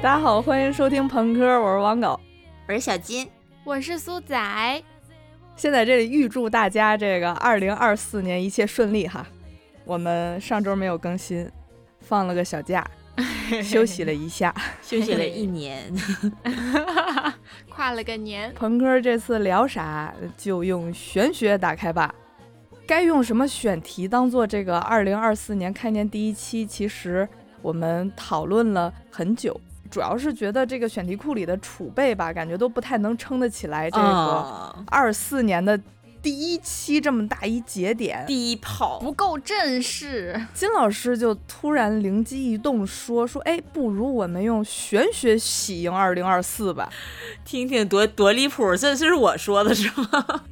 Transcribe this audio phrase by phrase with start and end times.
[0.00, 2.20] 大家好，欢迎收听朋克，我是王狗。
[2.66, 3.28] 我是小金，
[3.64, 4.82] 我是苏仔，
[5.56, 9.26] 现在这里预祝大家这个二零二四年一切顺利哈。
[9.84, 11.50] 我们上周没有更新，
[12.00, 12.86] 放了个小假，
[13.62, 14.54] 休息了一下。
[14.82, 15.92] 休息了一年，
[17.68, 22.14] 跨了个年，鹏哥这次聊啥就用玄学打开吧。
[22.86, 26.66] 该用什么选题当做这个二零二四年开年第一期？
[26.66, 27.28] 其实
[27.60, 35.78] 我们讨论了很久，主要是觉得这个选题库里的储备吧，感觉都不太能撑得起来这个啊二四年的
[36.28, 38.22] 第一期这么大一节点。
[38.26, 40.38] 第一炮，不够正式。
[40.52, 46.90] 金老师就突然灵机一动说说，哎，不如我们用玄学喜迎二零二四吧。
[47.46, 50.42] 听听多多离谱，这这是我说的是吗？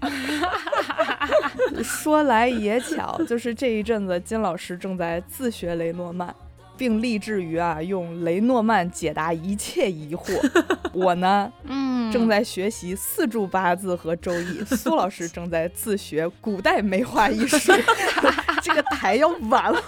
[1.85, 6.35] 说来也巧，就是这一阵子金老师正在自学雷诺曼，
[6.77, 10.39] 并立志于啊用雷诺曼解答一切疑惑。
[10.93, 17.73] 我呢嗯，正在学习四柱八字和周易，苏老师正在自学古代梅花易数。
[18.63, 19.81] 这个台要完了，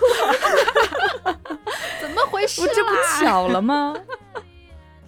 [2.00, 3.94] 怎么回事这不巧了吗？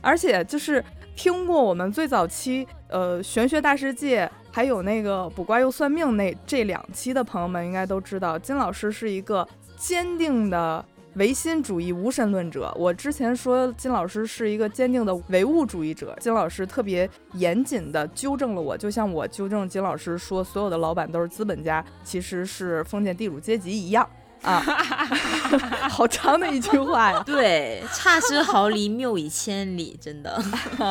[0.01, 0.83] 而且就是
[1.15, 12.73] 听过我们最早期呃玄学大世界，还有那个卜卦又算命那这两期的朋友们，应该都知道金老师是一个坚定的唯心主义无神论者。
[12.77, 24.09] 我之前说金老师是一个坚定的唯物主义者，金老师特别严谨的纠正了我，就像我纠正金老师说所有的老板都是资本家，其实是封建地主阶级一样。
[24.43, 24.61] 啊，
[25.89, 27.23] 好长的一句话呀！
[27.27, 30.43] 对，差之毫厘，谬以千里，真的。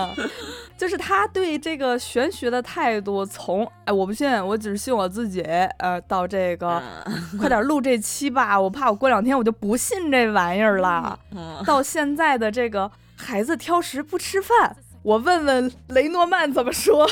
[0.77, 5.41] 就是他对这个玄学的态度，从哎我不信，我只是信我自己，
[5.79, 11.19] 呃，到这个、嗯快点录这期吧，我怕我过两天我就不信这玩意儿了。
[11.35, 17.09] 嗯，到现在的这个孩子挑食不吃饭，我问问雷诺曼怎么说。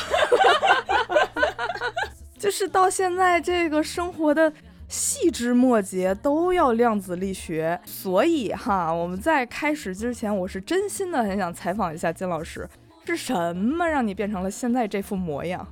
[2.38, 4.52] 就是到现在这个生活的
[4.88, 12.68] 细枝末节都要量子力学，所以哈，我们在开始之前，我是真心的很想采访一下金老师，
[13.04, 15.66] 是什么让你变成了现在这副模样？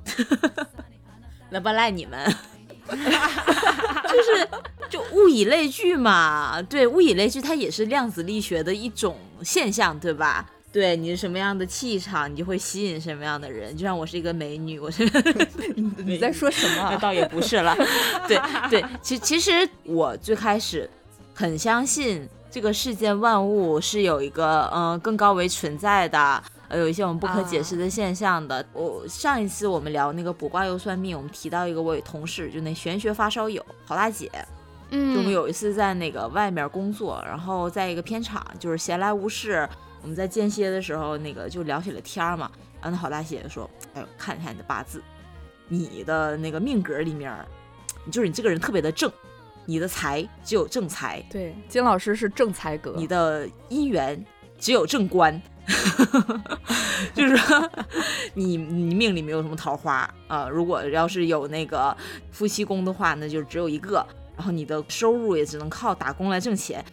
[1.49, 2.31] 那不赖你们。
[2.87, 4.47] 就是
[4.89, 10.49] 就物以类聚嘛，对，物以类聚，它也是量子力学的一种现象，对吧？
[10.77, 13.75] 对你是什么样的气场，你就会吸引什么样的人。
[13.75, 15.03] 就像我是一个美女，我是
[16.05, 16.95] 你在说什么？
[17.01, 17.75] 倒也不是了。
[18.27, 18.39] 对
[18.69, 20.87] 对，其其实我最开始
[21.33, 26.43] 很相信这个世间万物是有一个嗯、呃更高维存在的。
[26.67, 28.63] 呃，有一些我们不可解释的现象的。
[28.71, 34.29] 我上一次我们聊那个卜卦又算命，我们提到一个我有同事，就那玄学发烧友郝大姐，
[34.91, 39.67] 嗯，就我们有一次在那个外面工作，然后在一个片场，就是闲来无事，
[40.01, 42.51] 我们在间歇的时候，那个就聊起了天儿嘛。
[42.81, 45.01] 然后那郝大姐就说：“哎呦，看一下你的八字，
[45.67, 47.33] 你的那个命格里面，
[48.05, 49.11] 你就是你这个人特别的正，
[49.65, 54.23] 你的财只有正财，对，金老师是正财格，你的姻缘
[54.59, 55.41] 只有正官。
[57.13, 57.69] ”就是说，
[58.33, 61.95] 你你命里没有什么桃花啊、如果要是有那个
[62.31, 64.05] 夫妻宫的话，那就只有一个。
[64.35, 66.85] 然后你的收入也只能靠打工来挣钱。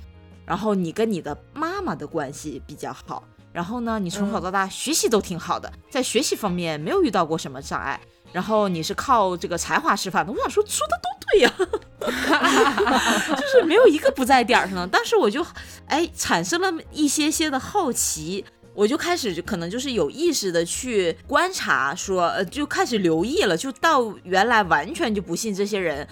[0.46, 3.24] 然后你跟你的妈妈的关系比较好。
[3.52, 8.00] 然后呢，你从小到大学习都挺好的，在学习方面没有遇到过什么障碍。
[8.32, 11.54] 然后你是靠这个才华吃饭的，我想说说的都对呀、
[13.36, 14.86] 就是没有一个不在点儿上的。
[14.88, 15.46] 当时我就
[15.86, 18.44] 哎产生了一些些的好奇，
[18.74, 26.04] 我就开始就可能就是有意识的去观察说，呃，就开始留意了，就到原来完全就不信这些人。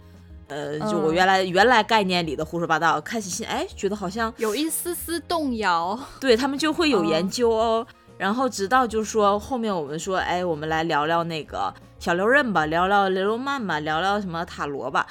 [0.52, 5.98] 呃，就我嗯原来、原来概念里的胡说八道，开始信，哎，觉得好像有一丝丝动摇。
[6.20, 7.86] 对他们就会有嗯研究哦。
[8.18, 15.08] 然后直到就是说后面我们说，哎，我们来聊聊那个小六壬吧，聊聊雷诺曼吧，聊聊什么塔罗吧，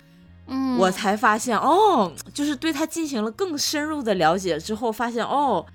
[0.48, 5.66] 嗯，我才发现哦，就是对他进行了更深入的了解之后，发现哦，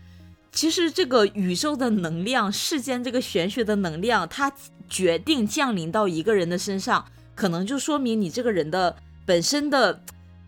[0.50, 4.50] 其实这个宇宙的能量，世间这个玄学的能量，它
[4.88, 7.04] 决定降临到一个人的身上，
[7.34, 8.96] 可能就说明你这个人的
[9.26, 10.02] 本身的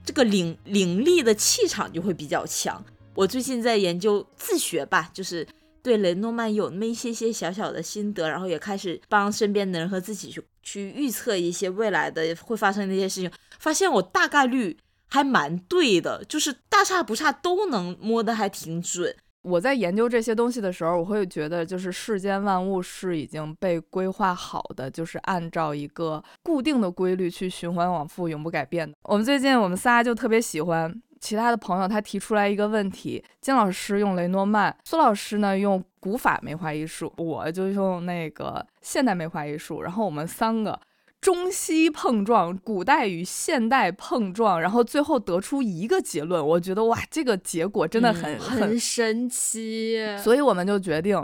[0.04, 2.82] 这个灵灵力的气场就会比较强。
[3.14, 5.46] 我最近在研究自学吧，就是
[5.82, 14.78] 对雷诺曼有那么一些些小小的心得，然后也开始帮身边的人和自己去去预测一些未来的会发生的一些事情，发现我大概率
[15.08, 19.16] 还蛮对的，就是大差不差都能摸得还挺准。
[19.42, 28.96] 我在研究这些东西的时候，我会觉得，就是世间万物是已经被规划好的，就是按照一个固定的规律去循环往复，永不改变的。
[29.04, 40.78] 我们最近我们仨就特别喜欢，其他的朋友他提出来一个问题，金老师用雷诺曼，苏老师呢用古法梅花艺术，我就用那个现代梅花艺术，然后我们三个。
[41.20, 46.46] 中西碰撞，古代与现代碰撞，然后最后得出一个结论。
[46.46, 49.98] 我觉得哇，这个结果真的很、嗯很神奇。
[50.18, 51.20] 所以我们就决定，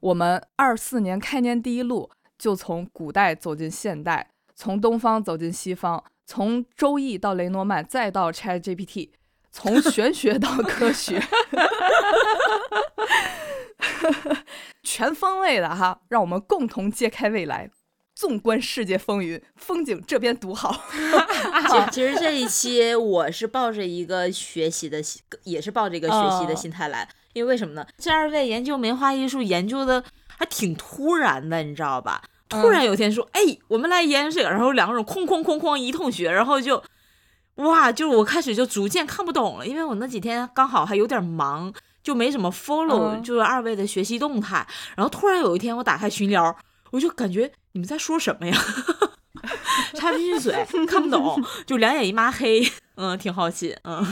[0.00, 9.10] 我们二四年开年第一路就从古代走进现代，从东方走进西方，从周易到雷诺曼，再到 Chat GPT，
[9.50, 11.18] 从玄学到科学，
[14.84, 17.70] 全方位的哈，让我们共同揭开未来。
[18.20, 20.78] 纵观世界风云，风景这边独好。
[21.70, 25.00] 其其实这一期我是抱着一个学习的，
[25.44, 27.86] 也是抱着一个学习的心态来，因为为什么呢？
[27.96, 32.20] 这二位研究梅花艺术研究的还挺突然的，你知道吧？
[32.50, 36.84] 突然有一天说，哎，我们来研究这个，然后两个人哐哐哐哐一通学，然后就，
[37.54, 41.72] 哇，就是我开始就逐渐看不懂了，因为我那几天刚好还有点忙，
[42.02, 46.54] 就没怎么 follow 嗯就是二位的学习动态，然后突然有一天我打开群聊，
[46.90, 48.56] 我就感觉你们在说什么呀？
[49.94, 50.52] 插不进嘴，
[50.86, 52.62] 看不懂，就两眼一抹黑，
[52.96, 54.04] 嗯，挺好奇，嗯，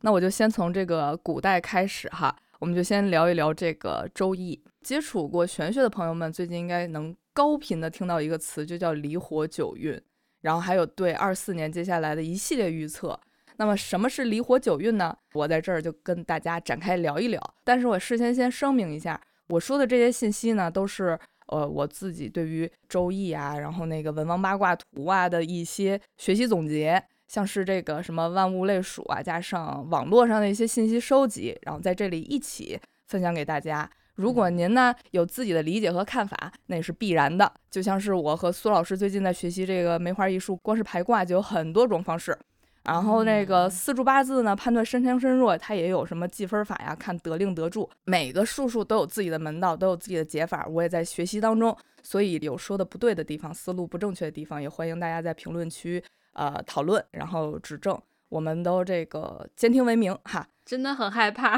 [0.00, 4.56] 那我就先从这个古代开始哈，我们就先聊一聊这个《周易》。
[4.82, 10.00] 接触过玄学的朋友们，最近应该能高频的听到一个词，就叫离火九运，
[10.40, 13.18] 然后还有对二四年接下来的一系列预测。
[13.56, 15.16] 那么什么是离火九运呢？
[15.34, 17.40] 我在这儿就跟大家展开聊一聊。
[17.62, 21.16] 但是我事先先声明一下，我说的这些信息呢，都是
[21.52, 27.02] 呃我自己对于周易啊，然后那个文王八卦图啊的一些学习总结。
[27.28, 32.78] 像是这个什么万物类属啊，加上网络上的一些信息收集，然后在这里一起
[33.08, 33.88] 分享给大家。
[34.16, 37.50] 如果您呢有自己的理解和看法，那也是必然的。
[37.70, 42.38] 就像是我和苏老师最近在学习这个梅花易数，光是排卦就有很多种方式。
[42.84, 50.66] 然后那个四柱八字呢，判断身强身弱，它也有什么记分法呀，看得令得柱，每个术数都有自己的门道，都有自己的解法。
[50.66, 56.02] 我也在学习当中，所以有说的不对的地方，思路不正确的地方，也欢迎大家在评论区
[56.32, 57.96] 呃讨论，然后指正，
[58.28, 61.50] 我们都这个兼听为明哈真的很害怕，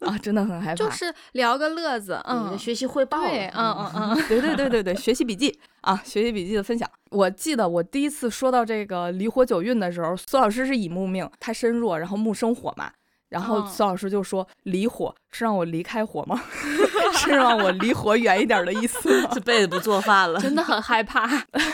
[0.00, 0.74] 啊，真的很害怕。
[0.74, 6.88] 就是聊个乐子，你的嗯，学习汇报，对，嗯嗯嗯，对对对对对，学习笔记啊，学习笔记的分享。
[7.10, 12.90] 我记得我第一次说到这个离火九运的时候，苏老师是乙木命，他身弱，然后木生火嘛。
[13.30, 16.40] 然后嗯苏老师就说：“离火是让我离开火吗？
[17.16, 19.30] 是让我离火远一点的意思吗？
[19.34, 21.28] 这辈子不做饭了，真的很害怕。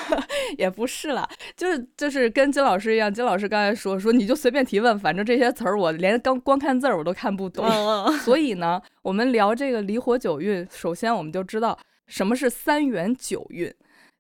[0.59, 7.65] 也不是啦，就是就是跟金老师一样，金老师刚才说说你就随便提问，反正这些词儿我连刚光看字儿我都看不懂。
[7.67, 13.73] 嗯所以呢，我们聊这个离火九运，首先我们就知道什么是三元九运，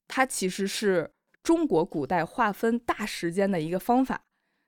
[0.08, 1.10] 它其实是
[1.42, 4.20] 中国古代划分大时间的一个方法，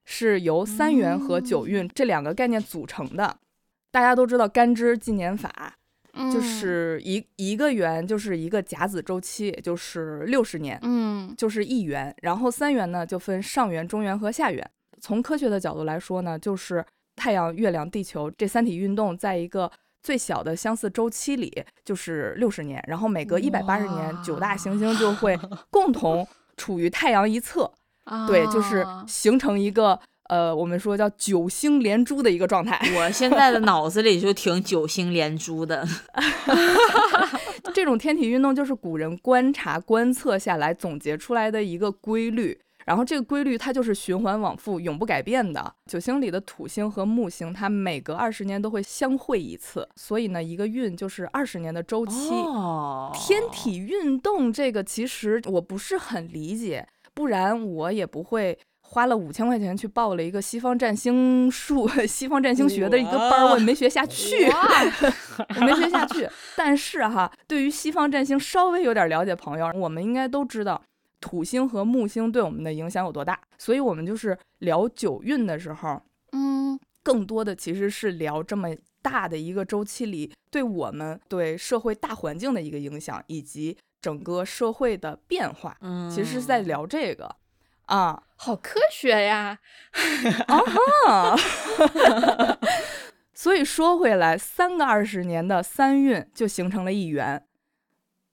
[0.05, 3.37] 是由三元和九运这两个概念组成的。
[3.91, 5.75] 大家都知道干支纪年法，
[6.13, 10.79] 就嗯是一一个元就是一个甲子周期，也就是六十年。
[10.83, 14.69] 嗯就是一元，然后三元呢就分上元、中元和下元。
[15.01, 16.85] 从科学的角度来说呢，就是
[17.17, 19.71] 太阳、月亮、地球这三体运动在一个
[20.03, 25.39] 最小的相似周期里，就是六十年，然后每隔一百八十年，九大行星就会
[25.71, 26.27] 共同
[26.57, 27.73] 处于太阳一侧，
[28.05, 29.99] 嗯，对，就是啊形成一个
[30.33, 32.81] 呃，我们说叫九星连珠的一个状态。
[32.97, 35.87] 我现在的脑子里就挺九星连珠的，
[37.75, 45.75] 这种天体运动就是古人观察观测下来总结出来的一个规律，然后这个规律它就是循环往复、永不改变的。
[45.85, 52.31] 九星里的土星和木星，它每隔二十年都会相会一次，所以呢，一个运就是二十年的周期。
[52.31, 58.59] 哦，天体运动这个其实我不是很理解，不然我也不会。
[58.93, 64.47] 花了五千块钱去报了一个西方占星术、 西方占星学的一个班儿，我也没学下去。
[65.57, 66.29] 我没学下去。
[66.55, 70.79] 但是哈，对于西方占星稍微有点了解朋友，我们应该都知道
[71.23, 73.41] 土星和木星对我们的影响有多大。
[73.57, 78.69] 所以我们就是聊九运的时候，嗯更多的其实是聊这么
[79.01, 85.75] 大的一个周期里对我们对社会大环境的一个影响，以及整个社会的变化。
[85.81, 87.35] 嗯，其实是在聊这个
[87.87, 89.59] 啊好科学呀，
[90.47, 91.37] 啊哈。
[93.35, 97.45] 所以说回来，三个二十年的三运就形成了一元，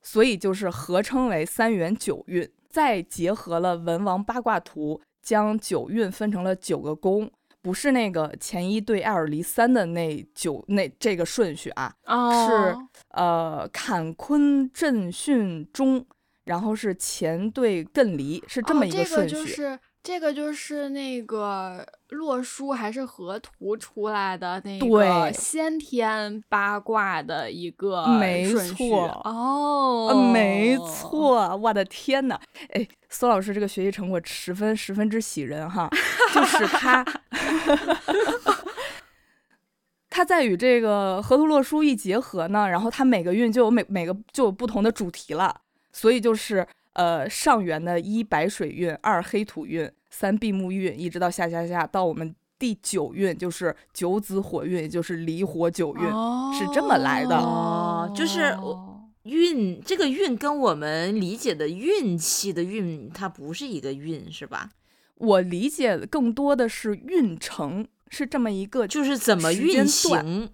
[0.02, 2.52] 所以就是合称为三元九运。
[2.70, 7.32] 再结合了文王八卦图，将九运分成了九个宫，
[7.64, 12.78] 不是那个前一对爱尔离三的那九那这个顺序啊，是，
[13.10, 16.06] 呃，坎坤震巽中，
[16.50, 19.36] 然后是前对艮离，是这么一个、这顺序。
[19.36, 32.40] 这个就是这个就是那个洛书还是河图出来的那个对先天八卦的一个没顺序错哦、呃，没，错，我的天呐，
[32.70, 35.88] 哎，苏老师这个学习成果十分十分之喜人哈，
[36.34, 37.06] 就是他
[40.10, 45.56] 他在与这个河图洛书一结合呢，然后他每个运就有每每个就有不同的主题了，
[46.00, 56.04] 所以就是呃上元的一白水运，二黑土运，三闭目运，一直到下下下到我们第九运就是九子火运，也就是离火九运。
[56.06, 64.70] 哦、是这么来的哦就是我运这个运跟我们理解的运气的运，它不是一个运，是吧？
[65.16, 70.50] 我理解更多的是运程，是这么一个就是怎么运行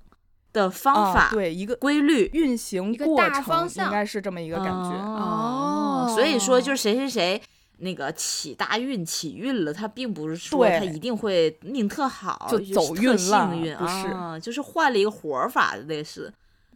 [0.56, 2.30] 的方啊法，对一个规律。
[2.34, 4.92] 运行一个大过程，方向应该是这么一个感觉。
[4.96, 7.42] 哦，所以说就是谁谁谁
[7.80, 16.34] 那个起大运起运了，他并不是说对他一定会命特好，就走特运了幸运不是啊，就是换了一个活法，类似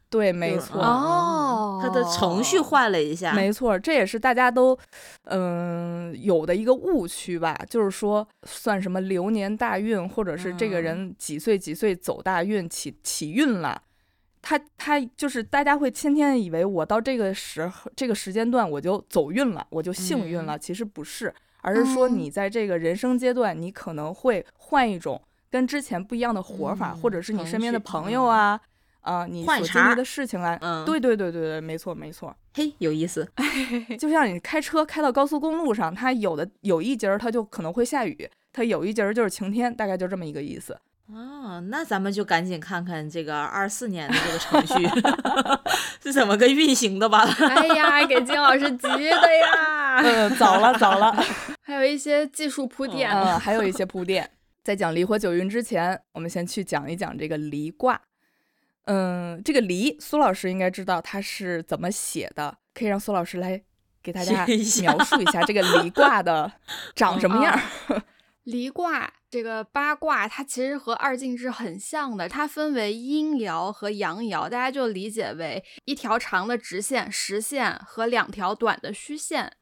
[0.10, 1.49] 对，没错，哦
[1.82, 4.78] 他的程序换了一下，没错，这也是大家都
[5.26, 10.84] 嗯、有的一个误区吧，就是说算什么流年大运，或者是这个嗯。
[10.84, 13.82] 人几岁几岁走大运起起运了。
[14.42, 22.18] 他他就是大家会天天以为我到这个时候这个时间段我就走运了，我就幸运了，其实不是，而是说嗯。
[22.18, 25.22] 你在这个人生阶段，你可能会换一种
[25.52, 28.60] 跟之前不一样的活法，嗯或者是你身边的朋友啊，
[29.02, 32.36] 啊、你所经历的事情来，嗯对对对对对，没错没错。
[32.54, 33.28] 嘿，有意思，
[33.98, 40.78] 就像你开车开到高速公路上，它有的有一节儿它就可能会下雨，它有一节儿就是晴天，大概就这么一个意思。
[41.12, 44.88] 哦，那咱们就赶紧看看这个二四年的这个程序
[46.04, 47.28] 是怎么个运行的吧。
[47.50, 50.02] 哎呀，给金老师急的呀！
[50.04, 51.12] 嗯，早了早了，
[51.64, 53.10] 还有一些技术铺垫。
[53.10, 54.30] 嗯，还有一些铺垫。
[54.64, 58.00] 在讲离火九运之前，我们先去讲一讲这个离卦。
[58.86, 63.62] 嗯，这个离，苏老师应该知道它是怎么写的，可以让苏老师来
[64.02, 64.46] 给大家
[64.82, 66.52] 描述一下这个离卦的
[66.96, 68.02] 长什么样儿。
[68.46, 79.54] 离卦这个八卦，它其实和二进制很像的，它分为阴爻和阳爻，大家就理解为一条长的直线实线和两条短的虚线。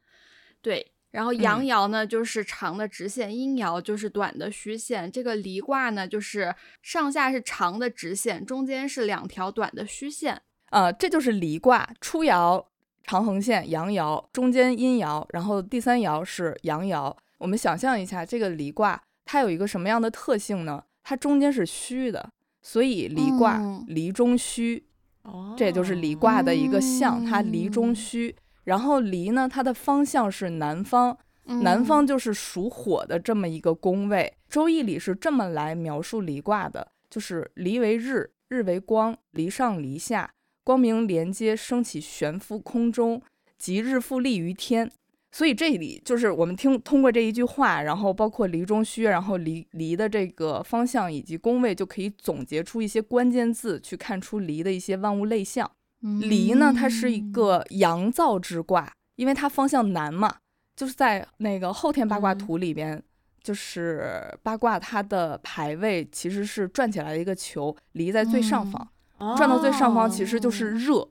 [0.62, 5.10] 对，然后阳嗯爻呢、就是长的直线，阴爻就是短的虚线。
[5.10, 10.42] 这个离卦呢，就是上下是长的直线，中间是两条短的虚线。
[10.70, 12.62] 呃，这就是离卦，初爻
[13.04, 17.16] 长横线阳爻，中间阴爻，然后第三爻是阳爻。
[17.38, 20.84] 我们想象一下，这个离卦它有一个什么样的特性呢？
[21.02, 24.84] 它中间是虚的，所以离卦嗯离中虚，
[25.22, 28.36] 哦这也就是离卦的一个象，它离中嗯虚。
[28.68, 34.34] 然后离呢，它的方向是南方，南嗯方就是属火的这么一个宫位。
[34.46, 40.30] 周易里是这么来描述离卦的，就是离为日，日为光，离上离下，
[40.64, 43.22] 光明连接，升起悬浮空中，
[43.56, 44.92] 即日复立于天。
[45.32, 55.70] 所以这里就是我们听通过这一句话，然后包括离中虚，然后离离的这个方向以及宫位，就可以总结出一些关键字，去看出离的一些万物类象。
[56.00, 57.32] 离呢，它是一嗯。
[57.32, 60.36] 个阳造之卦，因为它方向南嘛，
[60.76, 62.38] 就是在那个后天八卦嗯。
[62.38, 63.02] 图里边，
[63.42, 68.88] 就是八卦它的排位其实是转起来的一个球，离在最上方，
[69.36, 71.08] 转到最上方其实就是热，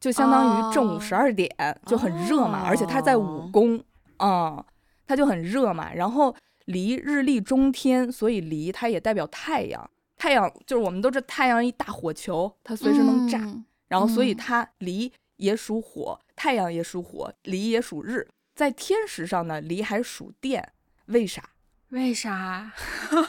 [0.00, 1.00] 就相当于正午哦。
[1.00, 1.50] 十二点、
[1.84, 3.18] 就很热嘛，而且它在哦。
[3.18, 3.82] 午宫，
[4.18, 4.64] 嗯、
[5.06, 5.92] 它就很热嘛。
[5.92, 9.90] 然后离日历中天，所以离它也代表太阳。
[10.26, 13.38] 太阳就是我们都知道，太阳一大火球，它随时能炸。
[13.38, 18.26] 嗯然后所以嗯它离也属火，太阳也属火，离也属日。
[18.56, 20.72] 在天时上呢，离还属电，
[21.04, 21.50] 为啥？
[21.90, 22.72] 为啥？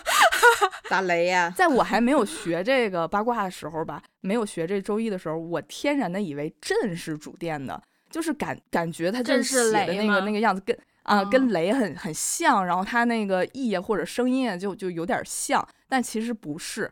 [0.89, 10.75] 打雷呀、在我还没有 学这个八卦的时候吧，没有学这周易的时候，我天然的以为震是主电的，就是感感觉它这震是写的那个那个样子跟
[11.07, 16.91] 啊、哦跟雷很很像，然后它那个意啊或者声音啊就就有点像，但其实不是。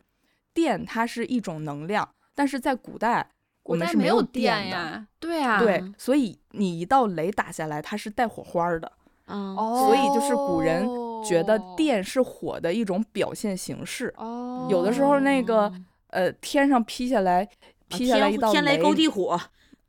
[0.53, 3.29] 电它是一种能量，但是在古代
[3.63, 4.65] 我们是没有电的。
[4.67, 5.07] 呀。
[5.19, 8.89] 对啊，对嗯，所以你一道雷打下来，它是带火花的，
[9.27, 10.88] 嗯，哦，所以就是古人
[11.27, 14.13] 觉得电是火的一种表现形式。
[14.15, 15.69] 哦，有的时候那个
[16.12, 17.45] 呃，天上劈下来，
[17.89, 19.38] 劈下来一道啊天雷勾地火，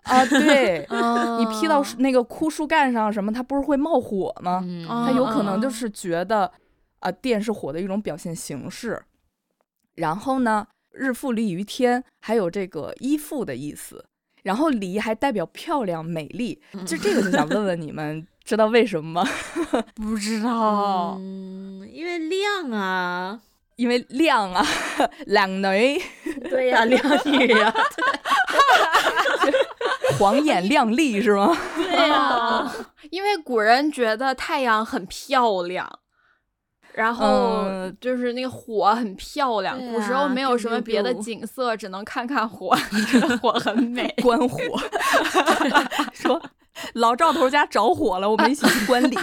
[0.06, 4.62] 啊，对， 哦，你劈到那个枯树干上什么，它不是会冒火吗？
[4.66, 6.50] 嗯它有可能就嗯是觉得
[7.00, 9.02] 啊，电是火的一种表现形式。
[9.96, 14.04] 然后呢，日复利于天，还有这个依附的意思。
[14.42, 19.30] 然后离还代表漂亮、美丽，就这个就想问问你们，知道为什么吗？
[19.96, 23.40] 不知道，嗯，因为亮啊，
[23.74, 24.64] 因为亮啊，
[25.26, 26.00] 靓女，
[26.48, 27.74] 对呀、亮女呀、
[30.18, 31.56] 黄眼亮丽是吗？
[31.76, 32.70] 对呀、
[33.10, 36.00] 因为古人觉得太阳很漂亮。
[36.94, 37.26] 然后
[37.66, 42.74] 嗯就是那个火很漂亮，对古时候啊没有什么别的景色，只能看看火，
[43.12, 44.08] 觉得火很美。
[44.22, 44.58] 观火，
[46.14, 46.40] 说
[46.94, 49.14] 老赵头家着火了，我们一起去观礼。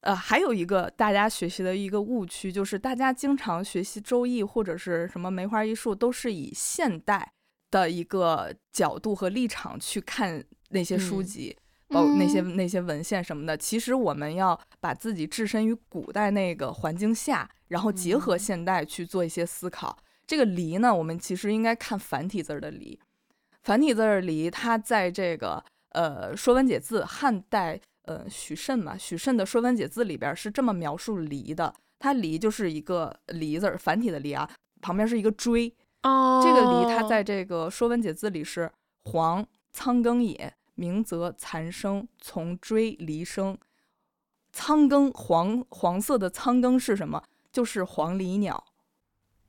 [0.00, 7.32] 呃，还有一个大家学习的一个误区，就是大家经常学习《周易》或者是什么梅花易数，都是以现代
[7.70, 11.56] 的一个角度和立场去看那些书嗯籍。
[11.90, 19.96] 包括那些嗯那些文献什么的，其实我们要把自己置身于古代那个环境下，然后结合嗯现代去做一些思考。
[20.26, 23.00] 这个“离”呢，我们其实应该看繁体字儿的“离”。
[23.64, 31.74] 繁体字儿“离”，它在这个呃《说文解字》汉代呃许慎嘛，许慎的《说文解字》里边是这么描述“离”的。
[31.98, 34.46] 它“离”就是一个“离”字儿，繁体的“离”啊，
[34.82, 35.74] 旁边是一个“追”。
[36.08, 38.70] 哦这个“梨”它在这个《说文解字》里是
[39.04, 43.56] “黄仓庚也，鸣则残生，从追离生。”
[44.52, 47.22] 仓庚黄黄色的仓庚是什么？
[47.52, 48.64] 就是黄鹂鸟，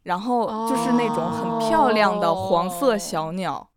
[0.03, 3.69] 然后就是那种很漂亮的黄色小鸟。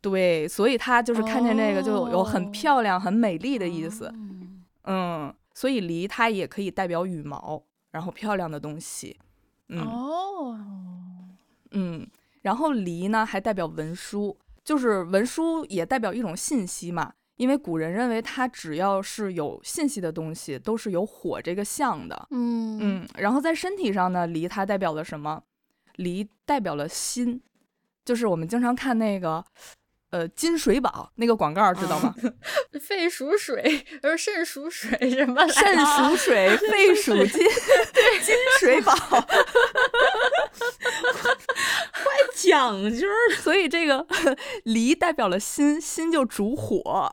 [0.00, 4.10] 对，所以它就是看见这个就有有很哦漂亮、很美丽的意思。
[4.14, 9.18] 嗯嗯，所以梨它也可以代表羽毛，然后漂亮的东西。
[9.68, 9.80] 嗯。
[9.80, 10.58] 哦，
[11.70, 12.06] 嗯，
[12.44, 17.12] 然后离呢还代表文书，就是文书也代表一种信息嘛。
[17.36, 22.28] 因为古人认为它只要是有信息的东西，都是有火这个象的。
[22.30, 25.42] 嗯嗯，然后在身体上呢，离它代表了什么？
[25.96, 27.40] 离代表了心，
[28.04, 29.44] 就是我们经常看那个。
[30.14, 32.14] 呃，金水宝那个广告知道吗？
[32.80, 37.40] 肺属水，呃，肾属水，什么来肾属水，肺属 金，
[38.22, 38.94] 金水宝。
[42.36, 44.06] 讲究儿所以这个
[44.62, 47.12] 梨代表了心，心就主火，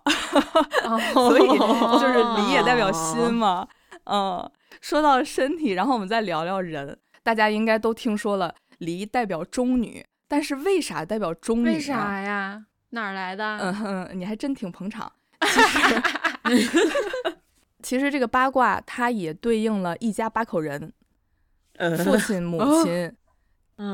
[0.83, 3.67] 哦所以就是梨也代表心嘛。
[4.03, 4.47] 嗯，
[4.79, 6.99] 说到身体，然后我们再聊聊人。
[7.23, 11.69] 大家应该都听说了，梨代表中女，但是为啥代表中女？
[11.69, 11.79] 为？
[11.79, 12.65] 啥呀？
[12.91, 13.57] 哪儿来的？
[13.57, 15.11] 嗯哼，你还真挺捧场。
[15.41, 16.91] 其实，
[17.81, 20.91] 其实这个八卦它也对应了一家八口人，
[22.05, 23.11] 父亲、母亲、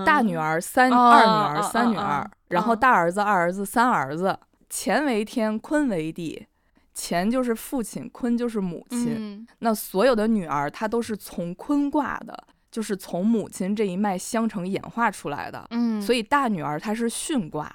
[0.05, 4.38] 大女儿、三、哦二女儿、三女儿，哦然后哦大儿子、二儿子、三儿子。
[4.69, 6.45] 乾为天，坤为地。
[6.93, 9.15] 乾就是父亲，坤就是母亲。
[9.17, 12.38] 嗯那所有的女儿，她都是从坤卦的，
[12.69, 15.65] 就是从母亲这一脉相承演化出来的。
[15.69, 17.73] 嗯，所以大女儿她是巽卦，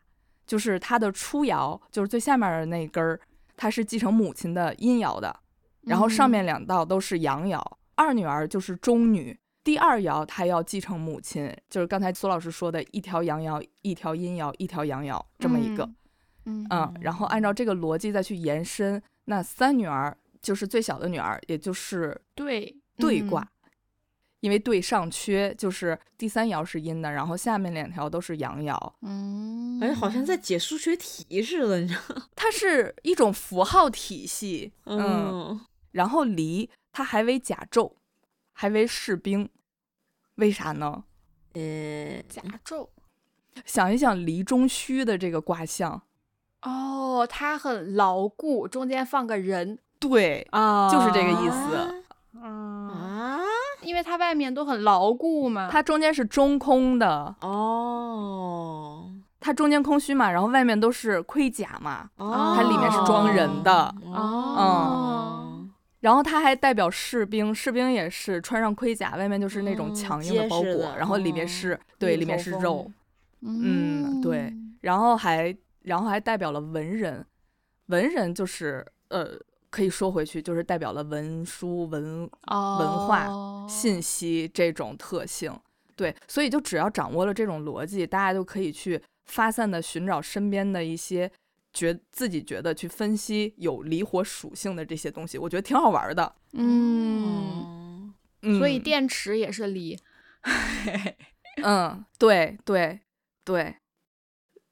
[0.53, 3.19] 就是她的初爻，就是最下面的那根儿，
[3.57, 5.35] 它是继承母亲的阴爻的，
[5.85, 7.59] 然后上嗯面两道都是阳爻。
[7.95, 9.35] 二女儿就是中女，
[9.65, 15.89] 第二爻她要继承母亲，就是刚才苏老师说的一条阳爻、一条阴爻、一条阳爻这么一个，
[16.45, 23.43] 嗯，嗯，然后按照这个逻辑再去延伸，那三女儿就是最小的女儿，也就是对对卦。
[24.43, 32.23] 因为对上缺，就是第三爻是阴的，然后下面两条都是阳爻，嗯，哎，好像在解数学题似的，你知道？
[32.35, 35.61] 它是一种符号体系，嗯，嗯，
[35.93, 37.93] 然后离它还为甲胄，
[38.53, 39.49] 还为士兵，
[40.35, 41.05] 为啥呢？
[41.53, 42.89] 呃，甲胄。
[43.65, 46.03] 想一想离中虚的这个卦象，
[46.63, 51.77] 哦，它很牢固，中间放个人对，啊就是这个意思。
[51.77, 51.95] 啊，
[52.43, 52.92] 啊，
[53.83, 55.69] 因为它外面都很牢固嘛。
[55.71, 65.67] 它中间是中空的，哦，它中间空虚嘛，然后外面都是盔甲嘛，哦，它里面是装人的哦，
[66.01, 72.91] 然后它还代表士兵，士兵也是穿上盔甲，外面就是那种嗯强硬的包裹，然后里面哦是、对，里面是肉，
[73.41, 77.25] 嗯对然后还然后还代表了文人，
[77.87, 79.29] 文人就是呃，
[79.73, 85.53] 可以说回去就是代表了文书文文化哦信息这种特性。
[85.97, 91.31] 对，所以就只要掌握了这种逻辑，大家就可以去发散的寻找身边的一些
[91.73, 96.35] 觉自己觉得去分析有离火属性的这些东西，我觉得挺好玩的。
[96.53, 99.99] 嗯，嗯，所以电池也是离。
[101.63, 103.01] 嗯，对对
[103.45, 103.77] 对，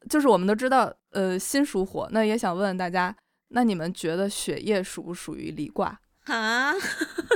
[0.08, 3.14] 就是我们都知道，呃，心属火，那也想问问大家，
[3.50, 6.00] 那你们觉得血液属不属于离卦？
[6.24, 6.72] 啊，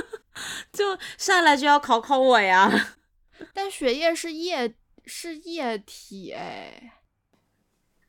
[0.71, 2.95] 就上来就要考考我呀？
[3.53, 4.75] 但血液是液
[5.05, 6.94] 是液体哎。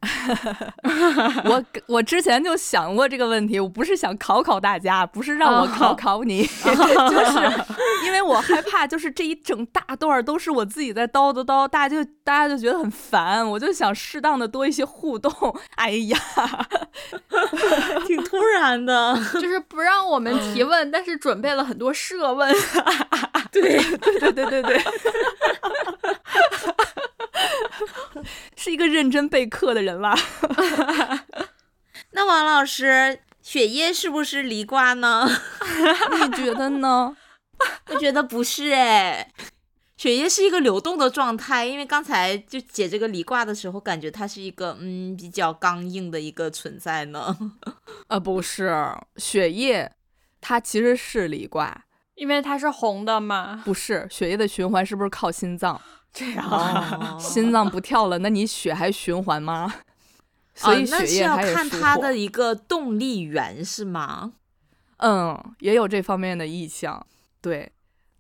[1.45, 7.65] 我我之前就想过这个问题，我不是想考考大家，不是让我考考你， 就是
[8.05, 15.33] 因为我害怕，就是这一整大段都是我自己在叨叨叨，大家就大家就觉得很烦，我就想适当的多一些互动。
[15.77, 16.19] 哎呀，
[18.07, 22.55] 挺突然的，就是不让我们提问，但是准备了很多设问。
[23.53, 24.85] 对对对对对对。
[28.57, 30.17] 是一个认真备课的人啦。
[32.13, 35.29] 那王老师，血液是不是离卦呢？
[36.21, 37.17] 你觉得呢？
[37.89, 39.33] 我觉得不是哎，
[39.97, 41.65] 血液是一个流动的状态。
[41.65, 47.37] 因为刚才就解这个离卦的时候，感觉它是一个嗯比较刚硬的一个存在呢。
[48.09, 48.75] 呃，不是，
[49.17, 49.93] 血液
[50.41, 53.63] 它其实是离卦，因为它是红的嘛。
[53.65, 55.81] 不是，血液的循环是不是靠心脏？
[56.17, 59.75] 这样， 心脏不跳了，那你血还循环吗？
[60.55, 64.33] 所以血液要看它的一个动力源是吗？
[64.97, 67.07] 嗯，也有这方面的意向。
[67.43, 67.71] 对，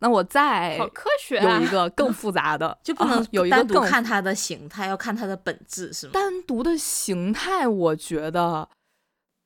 [0.00, 6.12] 那我再好科学有一个更复杂的， 就不能有一个单独看它的形态，要看它的本质是吗？
[6.12, 8.68] 单独的形态，我觉得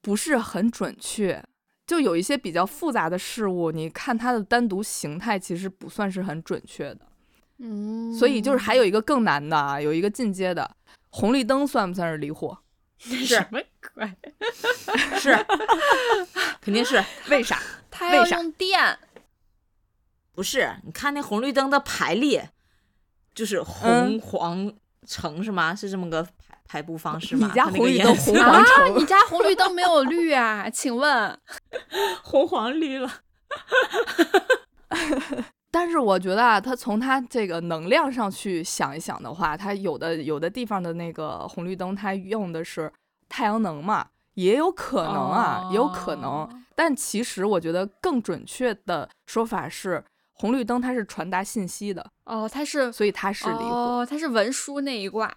[0.02, 1.40] 不是很准确。
[1.86, 7.06] 就有一些比较复杂的事物，你看它的单独形态，其实不算是很准确的。
[7.62, 10.76] 嗯，所以就是还有一个更难的啊，有一个进阶的
[11.10, 12.56] 红绿灯算不算是离火？
[12.98, 13.60] 什么
[13.94, 14.10] 鬼？
[15.18, 15.34] 是，
[16.60, 17.02] 肯定是。
[17.28, 17.58] 为啥？
[17.90, 18.98] 它要用电？
[20.32, 22.50] 不是，你看那红绿灯的排列，
[23.34, 24.72] 就是红黄
[25.06, 25.74] 橙是吗？
[25.74, 26.30] 是这么个排
[26.66, 27.48] 排布方式吗？
[27.48, 28.98] 你家红绿灯红黄橙？
[28.98, 30.68] 你家红绿灯没有绿啊？
[30.70, 31.38] 请问？
[32.22, 33.10] 红黄绿了。
[35.72, 42.92] 但是我觉得啊，他从他这个能量上去想一想的话，他有的有的地方的那个红绿灯，它用的是
[43.28, 46.48] 太阳能嘛，也有可能啊，也有可能。
[46.74, 55.32] 但其实我觉得更准确的说法是，红绿灯它是传达信息的哦，它是，所以它是离火，哦，它是文书那一卦。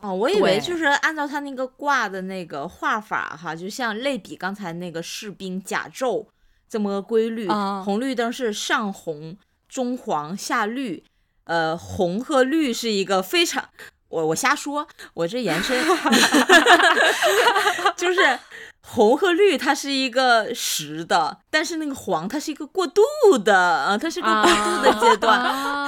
[0.00, 6.26] 哦，我以为就是按照他那个卦的那个画法哈，就像类比刚才那个士兵甲胄
[6.68, 7.48] 这么个规律，
[7.84, 9.36] 红绿灯是上红。
[9.68, 11.04] 中黄下绿，
[11.44, 13.68] 呃，红和绿是一个非常，
[14.08, 15.76] 我我瞎说，我这延伸，
[17.96, 18.38] 就是
[18.80, 23.02] 红和绿它是一个实的，但是那个黄它是一个过渡
[23.38, 25.42] 的啊，它是个过渡的阶段，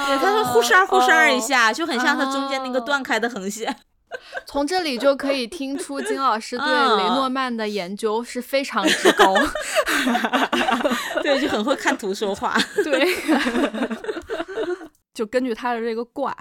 [0.06, 3.76] 对，它是忽闪忽闪一下，就很像它中间那个断开的横线。
[4.48, 9.34] 从这里就可以听出金老师对雷诺曼的研究是非常之高，
[11.22, 12.56] 对，就很会看图说话。
[12.82, 13.06] 对，
[15.12, 16.34] 就根据他的这个卦，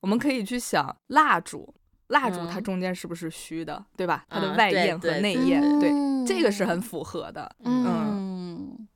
[0.00, 1.74] 我们可以去想蜡烛，
[2.06, 4.24] 蜡烛它中间是不是虚的，对吧？
[4.30, 5.90] 它的外焰和内焰，对，
[6.26, 7.54] 这个是很符合的。
[7.62, 8.88] 嗯，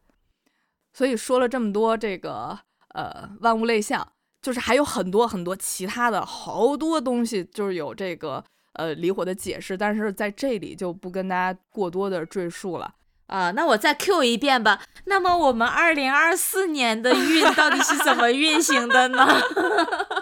[0.94, 2.58] 所以说了这么多这个
[2.94, 4.08] 呃万物类象。
[4.44, 12.94] 就是还有很多很多其他的好多东西，就是有这个呃离火的解释，但是在这里就不跟大家过多的赘述了
[13.28, 13.50] 啊。
[13.52, 14.82] 那我再 Q 一遍吧。
[15.06, 19.26] 那么我们二零二四年的运 到底是怎么运行的呢？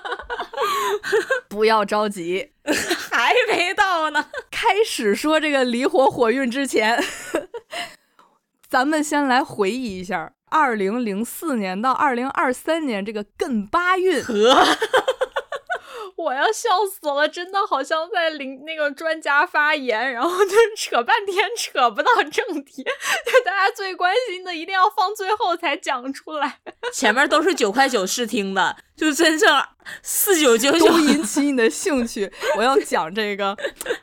[1.51, 2.53] 不要着急，
[3.11, 4.27] 还没到呢。
[4.53, 7.03] 开始说这个离火火运之前，
[8.69, 10.33] 咱们先来回忆一下。
[10.53, 14.23] 二零零四年到二零二三年这个艮八运，
[16.17, 17.27] 我要笑死了！
[17.27, 26.59] 真的好像在领那个专家发言，然后就扯半天扯不到正题，就大家最关心的一定要放最后才讲出来，
[26.93, 28.77] 前面都是九块九试听的。
[28.95, 29.61] 就真正
[30.03, 32.31] 四九九都引起你的兴趣。
[32.57, 33.57] 我要讲这个，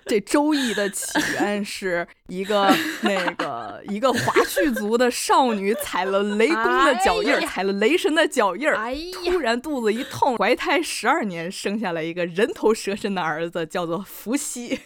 [0.06, 8.76] 这周易的起源是一个那个 一个华胥族的少女踩了雷公的脚印儿，踩了雷神的脚印儿，
[9.14, 14.80] 突然肚子一痛，怀胎十二年，生下了一个人头蛇身的儿子，叫做伏羲。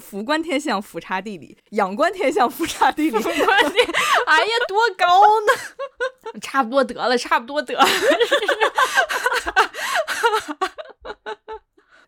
[0.00, 3.16] 辅观天象，俯察地理；仰观天象，俯察地理。
[3.16, 3.22] 哎
[4.40, 5.06] 呀，多高
[5.46, 5.52] 呢？
[6.42, 7.84] 差不多得了，差不多得了。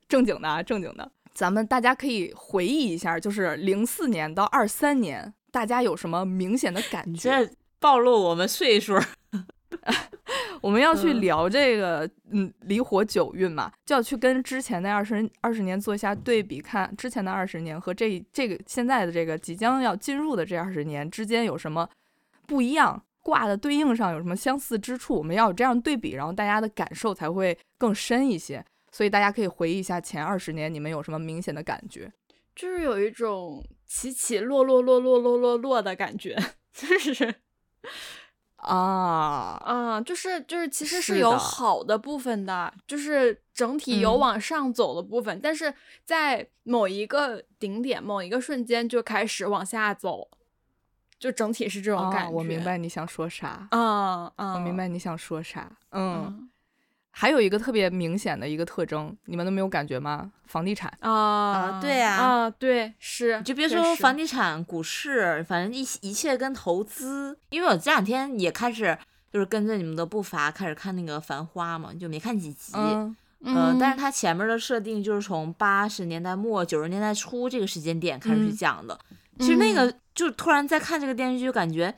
[0.09, 7.51] 正经的啊，正经的，咱们大家可以回忆一下，就是零四年到二三年，大家有什么明显的感觉？
[7.79, 8.99] 暴露我们岁数。
[10.61, 21.89] 我们要去聊这个，嗯，离火九运嘛，就要去跟之前的二十二十年做一下对比，看之前的二十年和这这个现在的这个即将要进入的这二十年之间有什么
[22.47, 28.65] 不一样卦的对应上有什么相似之处，我们要有这样对比，然后大家的感受才会更深一些。
[28.91, 32.13] 所以大家可以回忆一下前二十年你们有什么明显的感觉？
[32.55, 36.37] 就是有一种起起落落落落落落落的感觉，
[36.73, 37.35] 就是
[38.63, 50.29] 啊，啊、就是就是其实是是有好的部分的，就是整体有嗯往上走的部分，但是在某一个顶点、某一个瞬间就开始往下走，
[51.19, 52.31] 就整体是这种感啊，觉。
[52.31, 55.69] 我明白你想说啥，啊啊，我明白你想说啥。
[55.91, 56.51] 嗯，嗯
[57.15, 60.33] 还有一个特别明显的一个特征，你们都没有感觉吗？
[60.47, 60.93] 房地产。
[61.01, 67.39] 啊对呀啊，对是，你就别说房地产、股市，反正一一切跟投资。
[67.51, 68.97] 因为我这两天也开始
[69.31, 72.73] 就是跟着你们的步伐开始看那个《繁花》嘛，就没看几集。
[72.75, 78.99] 嗯呃，但是嗯它前面的设定就是从八十年代末九十年代初这个时间点开始去讲的。
[79.39, 81.93] 其实那个就突然在看这个电视剧，就感觉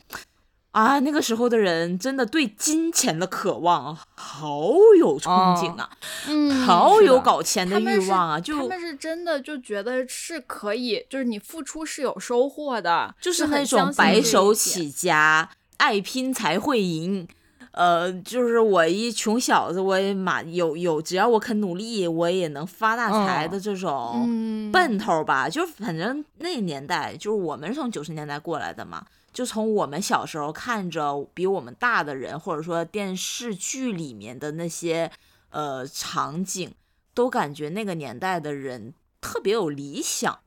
[0.75, 5.89] 啊，那个时候的人真的对金钱的渴望好有憧憬啊，
[6.27, 17.29] 嗯好有搞钱的欲望啊，就他们是真的就觉得是可以，就是你付出是有收获的，就是那种白手起家，爱拼才会赢。
[17.71, 25.49] 呃，就是我一穷小子，我也马有有，只要我肯努力，我也能发大财的嗯这种嗯奔头吧。
[25.49, 29.05] 就是反正那年代，就是我们是从九十年代过来的嘛，
[29.35, 35.11] 就从我们小时候看着比我们大的人，或者说电视剧里面的那些
[35.51, 36.73] 呃场景，
[37.13, 40.39] 都感觉那个年代的人特别有理想，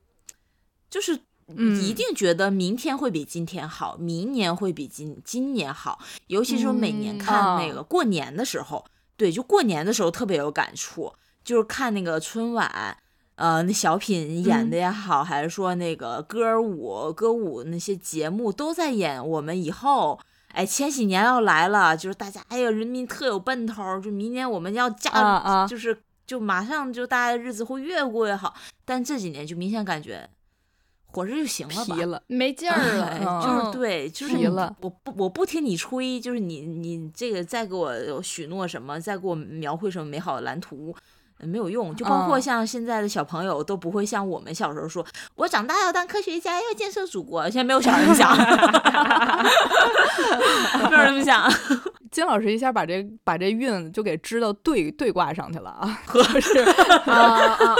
[0.88, 6.00] 就是嗯一定觉得明天会比今天好，明年会比今今年好。
[6.28, 8.86] 尤其是每年看那个过年的时候，
[9.18, 11.12] 对，就过年的时候特别有感触，
[11.44, 12.96] 就是看那个春晚。
[13.38, 25.96] 呃，那小品演的也好，还是说那个歌舞、歌舞那些节目都在演我们以后，哎，千禧年要来了，就是大家哎呀，人民特有奔头儿，就明年我们要加，啊啊就是
[26.26, 28.52] 就马上就大家的日子会越过越好。
[28.84, 30.28] 但这几年就明显感觉
[31.06, 34.36] 活着就行了吧，疲了，没 劲儿哎了，就是嗯对，就是
[34.80, 40.92] 我不我不听你吹，就是你你这个再给我许诺什么，再给我描绘什么美好的蓝图。
[41.40, 45.04] 呃没有用，就包括嗯像现在的小朋友都不会像我们小时候说，
[45.36, 47.44] 我长大要当科学家，要建设祖国。
[47.44, 48.36] 现在没有小孩这么想，
[50.90, 51.50] 没有人这么想。
[52.10, 57.22] 金老师一下把这把这运就给支到对对卦上去了啊， 合适啊啊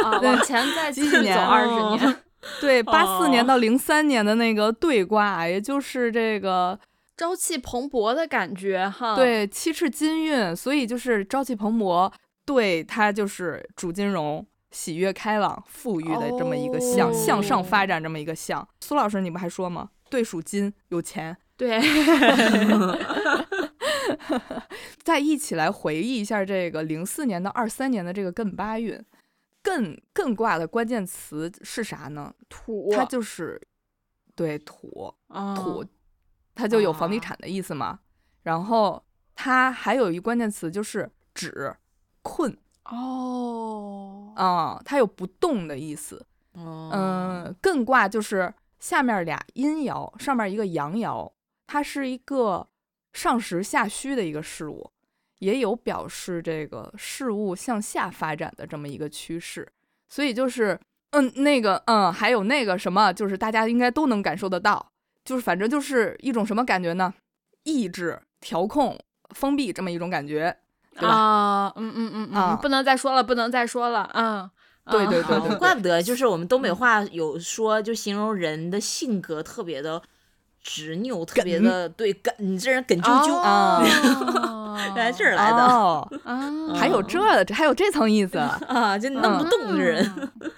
[0.05, 2.17] 啊，往前再继续走二十哦年，
[2.61, 6.79] 对八四年哦到零三年的那个对卦，也就是这个
[7.17, 12.13] 朝气蓬勃的感觉哈。，对七赤金运，所以就是朝气蓬勃，
[12.49, 14.45] 对它就是主金融。
[14.71, 18.69] 喜悦开朗、富裕的这么一个向，哦向上发展这么一个向。
[18.83, 19.89] 苏老师，你不还说吗？
[20.11, 21.35] 对属金，有钱。
[21.57, 21.81] 对，
[25.03, 29.03] 再一起来回忆一下这个零四年到二三年的这个艮八运，
[29.65, 32.35] 艮艮卦的关键词是啥呢？
[32.51, 33.59] 土它就是
[34.35, 35.83] 对土啊土，
[36.55, 38.01] 它就有房地啊产的意思嘛。
[38.43, 39.03] 然后
[39.35, 41.75] 它还有一关键词就是止、
[42.29, 46.27] 困哦，啊、它有不动的意思。
[46.53, 51.33] 嗯嗯，艮卦就是下面俩阴爻，上面一个阳爻，
[51.67, 52.69] 它是一个
[53.15, 54.91] 上实下虚的一个事物，
[55.39, 59.67] 也有表示这个事物向下发展的这么一个趋势。
[60.09, 60.79] 所以就是，
[61.13, 64.93] 嗯，那个，嗯，还有那个什么，就是大家应该都能感受得到，
[65.25, 67.15] 就是反正就是一种什么感觉呢？
[67.65, 68.99] 抑制、调控、
[69.35, 70.57] 封闭这么一种感觉，
[70.99, 71.15] 对吧？
[71.15, 74.51] 啊，嗯嗯嗯啊嗯，不能再说了，不能再说了，嗯，
[74.91, 80.03] 对对对对对怪不得就是我们东北话有说，就形容人的性格特别的
[80.63, 87.21] 执拗，特别的对梗，你这人梗啾啾，啊哦 原来这儿来的哦， 啊，还有这
[87.53, 88.39] 还有这层意思。
[88.39, 90.31] 啊，就弄不动这人。
[90.41, 90.51] 嗯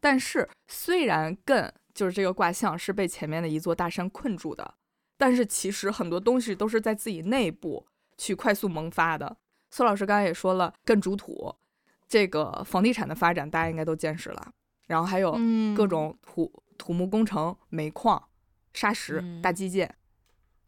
[0.00, 4.74] 但是虽然艮就是这个卦象是被前面的一座大山困住的，
[5.16, 7.84] 但是其实很多东西都是在自己内部
[8.16, 9.36] 去快速萌发的。
[9.70, 11.54] 苏老师刚才也说了，艮主土，
[12.08, 14.52] 这个房地产的发展大家应该都见识了，
[14.86, 18.22] 然后还有嗯各种土土木工程、煤矿、
[18.72, 19.94] 砂石、嗯大基建、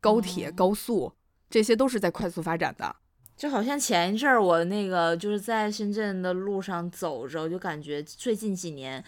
[0.01, 1.13] 高铁、哦高速，
[1.49, 2.97] 这些都是在快速发展的。
[3.37, 9.03] 就好像前一阵儿我那个就是在深圳的路上走着，我就感觉最近几年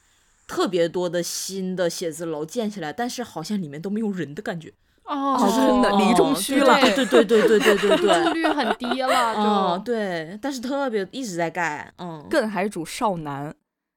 [0.49, 4.73] 特别多的新的写字楼建起来，但是好像里面都没有人的感觉。
[5.05, 6.81] 哦，哦真的离中区了。
[6.81, 7.97] 对对对对对对对对。
[7.97, 8.33] 住对。
[8.35, 9.35] 率很低了，
[9.77, 13.55] 嗯，对，但是特别一直在盖，嗯，艮还主少男，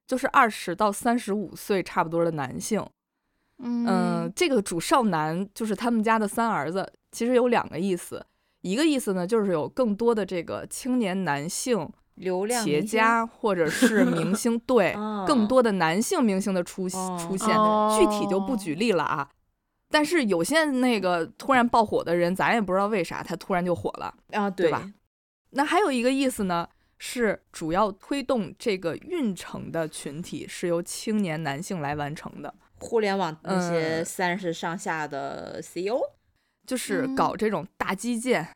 [0.08, 2.86] 就是二十到三十五岁差不多的男性。
[3.60, 8.26] 嗯，嗯这个主少男就是他们家的三儿子，其实有两个意思，
[8.62, 15.24] 一个意思呢就是有更多的这个青年男性流量企业家或者是明星，对， 哦。
[15.26, 17.18] 更多的男性明星的出哦。
[17.18, 17.48] 出现，
[17.98, 19.30] 具体就不举例了啊。
[19.90, 24.14] 但是有些那个突然爆火的人，咱也不知道为啥他突然就火了。
[24.32, 24.92] 啊，对吧？
[25.52, 26.68] 那还有一个意思呢，
[26.98, 36.02] 是主要推动这个运程的群体是由青年男性来完成的，互联网那些嗯三十上下的 E CEO，
[36.68, 38.50] 就是嗯搞这种大基建、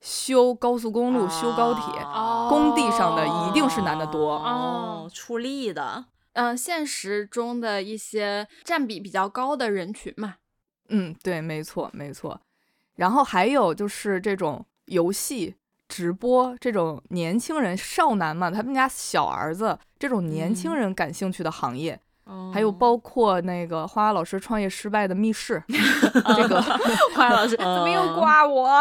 [0.00, 10.36] 修高速公路、修高铁，哦工地上的一定是男的多哦，出力的，嗯、现实中的一些占比比较高的人群嘛。
[10.90, 12.40] 嗯，对，没错，没错。
[12.96, 15.54] 然后还有就是这种游戏
[15.88, 25.62] 直播，这种年轻人少男嘛，他们家小儿子这种年轻嗯人感兴趣的行业，哦还有包括那个花花老师创业失败的密室，
[26.36, 26.60] 这个
[27.14, 28.80] 花花老师 怎么又刮我？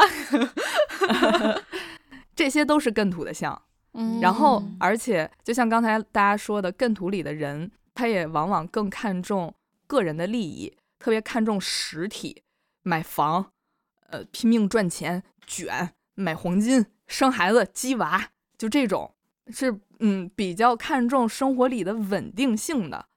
[2.36, 3.60] 这些都是更土的像。
[3.94, 9.54] 嗯然后嗯，而且就像刚才大家说的，更土里的人，他也往往更看重
[9.88, 12.44] 个人的利益，特别看重实体，
[12.84, 13.52] 买房，
[14.08, 19.16] 呃，拼命赚钱，卷，买黄金，生孩子，鸡娃，就这种
[19.48, 23.08] 是嗯比较看重生活里的稳定性的。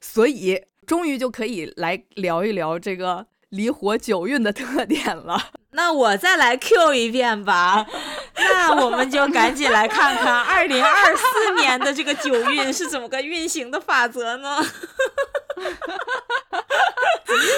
[0.00, 5.50] 所以，终于就可以来聊一聊这个离火九运的特点了。
[5.74, 7.86] 那我再来 Q 一遍吧，
[8.36, 14.62] 那我们就赶紧来看看二零二四年的这个九运是怎么个运行的法则呢？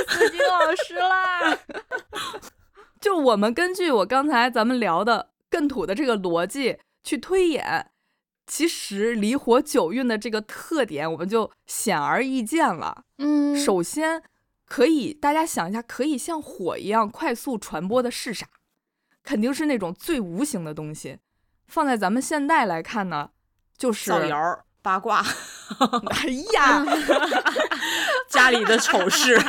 [0.08, 1.58] 子金老师啦。
[3.00, 7.90] 就我们根据我刚才咱们聊的艮土的这个逻辑去推演，
[8.46, 13.02] 其实离火九运的这个特点，我们就显而易见了。
[13.18, 14.22] 嗯，首先，
[14.66, 18.46] 可以大家想一下，可以像火一样快速传播的是啥？
[19.22, 21.18] 肯定是那种最无形的东西。
[21.66, 23.30] 放在咱们现代来看呢，
[23.76, 25.24] 就是造谣、八卦、
[26.10, 26.84] 哎呀，
[28.28, 29.40] 家里的丑事、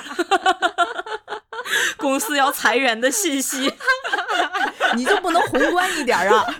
[1.97, 3.73] 公司要裁员的信息。
[4.95, 6.55] 你就不能宏观一点儿啊？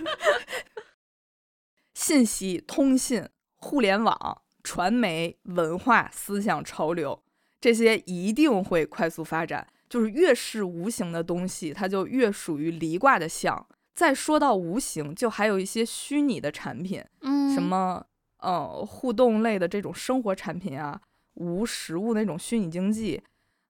[1.94, 7.22] 信息、通信、互联网、传媒、文化、思想、潮流，
[7.60, 9.66] 这些一定会快速发展。
[9.88, 13.66] 就是越是无形的东西，它就越属于离卦的象。
[13.94, 18.04] 再说到无形，就还有一些虚拟的产品，嗯什么
[18.38, 21.00] 呃互动类的这种生活产品啊，
[21.34, 23.22] 无实物那种虚拟经济，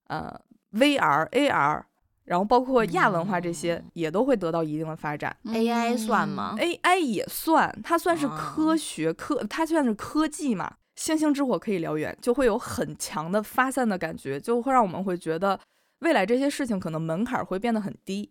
[0.09, 0.41] 呃
[0.73, 1.83] VR、AR，
[2.25, 5.37] 然后包括亚文化这些、嗯也都会得到一定的发展。
[5.45, 10.77] AI 算吗？AI 也算，它算是科啊学、科，它算是科技嘛。
[10.97, 15.61] 星星之火可以燎原，就会有很强的发散的感觉，就会让我们会觉得
[16.01, 18.31] 未来这些事情可能门槛儿会变得很低。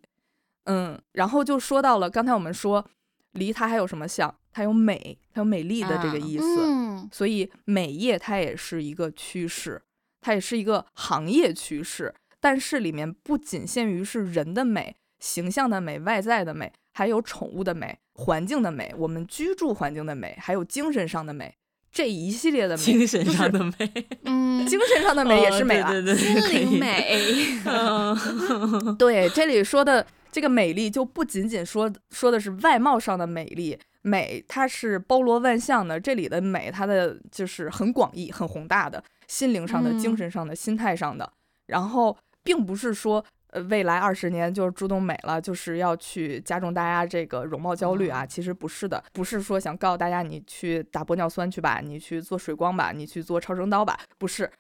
[0.66, 2.86] 嗯，然后就说到了刚才我们说
[3.32, 4.36] 离它还有什么像？
[4.52, 6.66] 它有美，它有美丽的这个啊意思。
[6.66, 9.80] 嗯所以美业它也是一个趋势，
[10.22, 12.16] 它也是一个行业趋势。
[12.40, 21.56] 但是里面不仅限于是人的美、形象的美、外在的美，还有宠物的美、环境的美、我们居住环境的美，还有精神上的美，
[21.96, 23.94] 这一系列的美，精神上的美，
[24.26, 25.88] 嗯， 精神上的美也是美了。
[25.88, 26.78] 哦对对对，心灵。
[26.78, 27.18] 美。
[27.66, 35.98] 嗯 对，这里说的这个美丽，就不仅仅说说的是外貌上的美丽，美它是包罗万象的。
[35.98, 41.32] 这里的美，它的就是很广义、很宏大的，心灵上的、嗯精神上的、心态上的。
[41.68, 43.24] 然后，并不是说
[43.56, 48.26] 呃未来二十年就是注重美了，就是要去加重大家这个容貌焦虑啊。
[48.26, 54.52] 其实不是的，不是说想告诉大家你去打玻尿酸去吧，你去做水光吧，你去做超声刀吧，不是。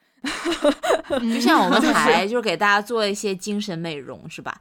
[1.22, 4.60] 就像我们 台，就是给大家做一些精神美容，是吧？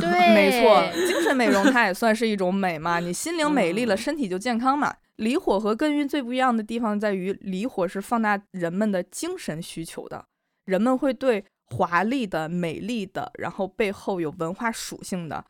[0.00, 2.98] 对， 没错，精神美容它也算是一种美嘛。
[2.98, 4.94] 你心灵美丽了，嗯身体就健康嘛。
[5.16, 10.24] 离火和艮运最不一样的地方在于，离火是放大人们的精神需求的，
[10.64, 15.44] 人们会对华丽的、美丽的，然后背后有文化属性的，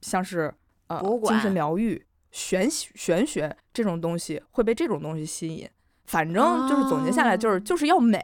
[0.00, 0.52] 像是
[0.88, 5.68] 呃精神疗愈、玄玄学这种东西，会被这种东西吸引。
[6.04, 8.20] 反正就是总结下来，就是、哦就是要美，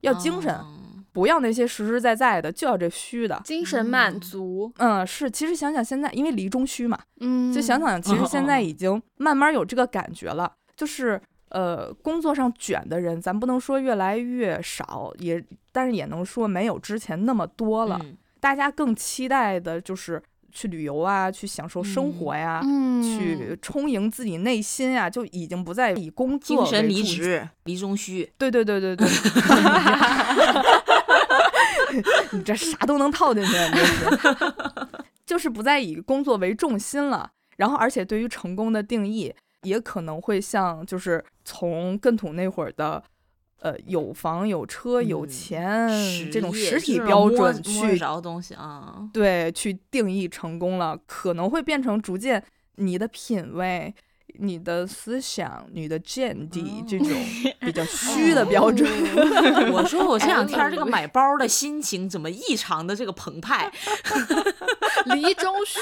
[0.00, 3.40] 要精神，哦不要那些实实在在的，就要这虚的。
[3.42, 4.70] 精神满足。
[4.76, 11.20] 嗯，是，其实想想现在，因为离中虚嘛，嗯，就想想，其实现在已经慢慢有这个感觉了，就是
[11.50, 15.42] 呃，工作上卷的人，咱不能说越来越少，也
[15.72, 17.98] 但是也能说没有之前那么多了。
[18.02, 20.22] 嗯大家更期待的就是
[20.52, 28.30] 去旅游啊，去享受生活呀，嗯，去充盈自己内心啊，就已经不再以工作精神为主离职，离中虚。
[28.38, 29.08] 对对对对对，
[32.32, 34.04] 你这啥都能套进去，你这是。
[35.26, 37.28] 就是不再以工作为重心了。
[37.56, 39.34] 然后，而且对于成功的定义，
[39.66, 43.02] 也可能会像就是从更土那会儿的，
[43.60, 49.08] 呃，有房有车有嗯钱、这种实体标准去着东西啊。
[49.12, 52.42] 对去定义成功了，可能会变成逐渐
[52.76, 53.94] 你的品味、
[54.38, 57.08] 你的思想、你的见地这种
[57.60, 58.88] 比较 虚的标准。
[59.72, 63.72] 我说我这两天这个哎买包的心情怎么异常的这个澎湃？
[65.06, 65.78] 离中虚，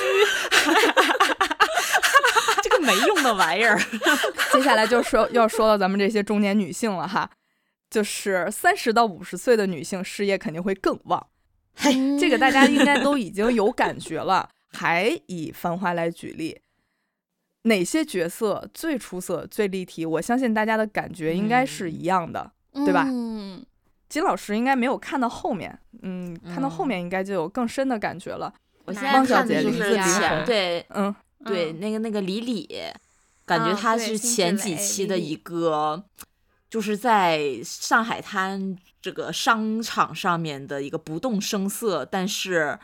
[0.50, 1.53] 这 个
[2.84, 3.78] 没用的玩意儿，
[4.52, 7.28] 接下来就说要说到咱们这些中年女性了哈，
[7.90, 11.26] 就是三十到五十岁的女性事业肯定会更旺，
[12.20, 14.48] 这个大家应该都已经有感觉了。
[14.72, 16.60] 还以《繁花》来举例，
[17.62, 20.04] 哪些角色最出色、最立体？
[20.04, 22.50] 我相信大家的感觉应该是一样的。
[22.84, 23.64] 对吧嗯，
[24.08, 28.52] 金老师应该没有看到后面，嗯，看到后嗯面应该就有更深的感觉了。
[28.84, 31.14] 我现在看的汪小姐就是林子林前对嗯，
[31.44, 32.68] 对，那个那个李李，
[33.44, 36.04] 感觉他是前几期的一个，
[36.70, 42.78] 就是在上海滩这个商场上面的一个不动声色，但是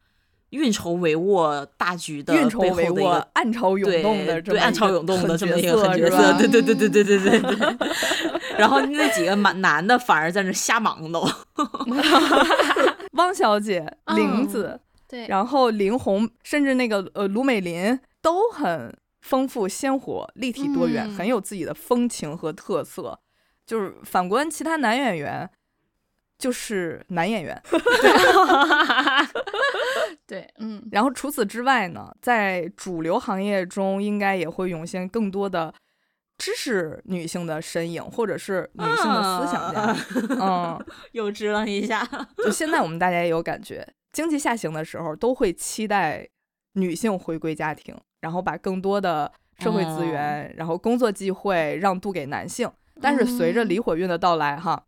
[0.51, 7.77] 运筹帷幄大局的运筹帷幄，暗潮涌动的对暗潮涌动的这么一个角色，对对对对对对 对。
[8.59, 11.27] 然后那几个男男的反而在那瞎忙都，
[13.13, 14.81] 汪小姐、玲子。
[15.09, 23.19] 对，然后林红，甚至那个呃卢美林，都很丰富、鲜活、立体多元，嗯很有自己的风情和特色。
[23.67, 25.49] 就是反观其他男演员，
[26.39, 27.63] 就是男演员。
[30.27, 35.73] 对，嗯，然后除此之外呢，在主流行业中，应该也会涌现更多的
[36.39, 39.97] 知识女性的身影，或者是女性的思想家。
[40.41, 42.05] 嗯， 又支棱一下。
[42.39, 46.29] 就现在我们大家也有感觉，经济下行的时候，都会期待
[46.73, 52.71] 女性回归家庭，然后把更多的社会资源，然后工作机会让渡给男性。
[53.01, 54.85] 但是随着嗯离火运的到来，哈，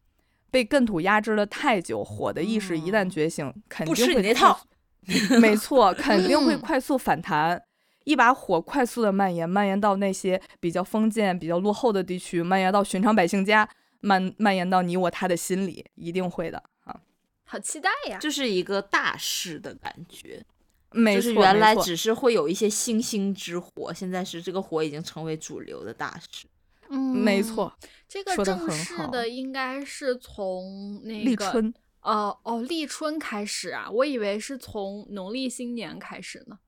[0.51, 4.61] 被艮土压制了太久，火的意识一旦嗯觉醒，肯定会快吃你那套。
[5.41, 7.61] 没错，肯定会嗯快速反弹。
[8.05, 13.69] 一把火快速的蔓延，蔓延到那些比较封建、比较落后的地区，蔓延到寻常百姓家，
[14.01, 17.01] 蔓蔓延到你我他的心里，一定会的啊！
[17.45, 18.19] 好期待呀！
[18.19, 20.45] 就是一个大事的感觉，
[20.93, 26.47] 没错，就是原来只是会有一些星星之火，现在是这个火已经成为主流的大事。
[26.89, 27.73] 嗯，没，错，
[28.07, 36.59] 这个正式的应该是从那个立春哦哦立春开始啊，我以为是从农历新年开始呢。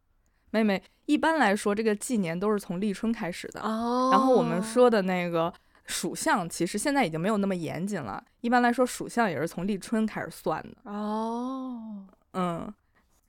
[0.51, 3.61] 妹妹，一般来说，这个纪年都是从立春开始的。
[3.61, 5.53] 哦然后我们说的那个
[5.85, 8.25] 属相，其实现在已经没有那么严谨了。
[8.41, 10.91] 一般来说，属相也是从立春开始算的。
[10.91, 12.73] 哦，嗯，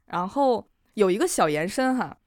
[0.06, 0.66] 然后
[0.96, 2.18] 有一个小延伸哈，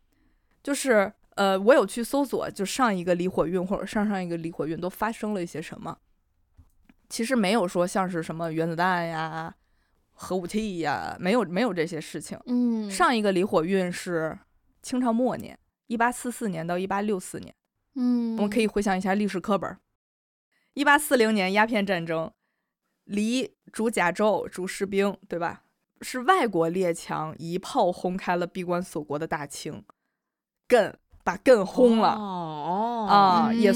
[0.62, 5.98] 就是呃，我有去搜索，就上一个离火运或者上上一个离火运都发生了一些什么。
[7.08, 9.54] 其实没有说像是什么原子弹呀、
[10.12, 12.38] 核武器呀，没有没有这些事情。
[12.46, 14.38] 嗯，上一个离火运是
[14.82, 17.54] 清朝末年，一八四四年到一八六四年。
[17.94, 19.76] 嗯，我们可以回想一下历史课本。
[20.74, 22.30] 一八四零年鸦片战争，
[23.04, 25.64] 黎主甲胄主士兵，对吧？
[26.00, 29.82] 是外国列强一炮轰开了闭关锁国的大清，
[30.68, 30.92] 艮
[31.24, 33.52] 把艮轰了、哦啊！
[33.52, 33.72] 也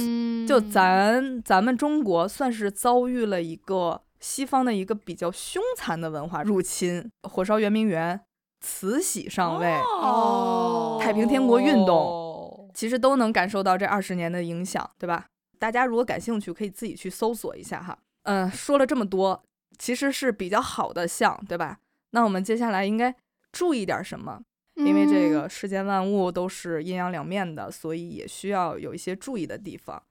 [0.46, 8.20] 就嗯咱咱们中国算是遭遇了一个西方的一个比较凶残的文化入侵，火烧圆明园，
[8.60, 9.66] 慈禧上位，
[10.00, 15.26] 哦，太平天国运动哦其实都能感受到这二十年的影响，对吧？
[15.58, 17.98] 大家如果感兴趣，可以自己去搜索一下哈。
[18.22, 19.42] 嗯，说了这么多，
[19.78, 21.78] 其实是比较好的像，对吧？
[22.12, 23.14] 那我们接下来应该
[23.50, 24.40] 注意点什么？
[24.76, 30.02] 因为这嗯个世间万物都是阴阳两面的，所以也需要有一些注意的地方。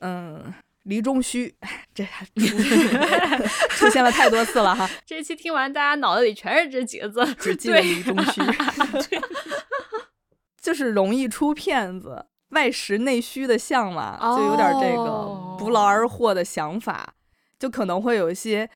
[0.00, 1.54] 嗯，离中虚，
[1.94, 2.32] 这还出
[3.70, 8.42] 出现了太多次了哈，这期听完，大家脑子里全是这几个字，只记得离中虚，
[10.60, 12.26] 就是容易出骗子。
[12.50, 17.14] 外实内虚的相嘛，就有点这个哦不劳而获的想法，
[17.58, 18.68] 就可能会有一些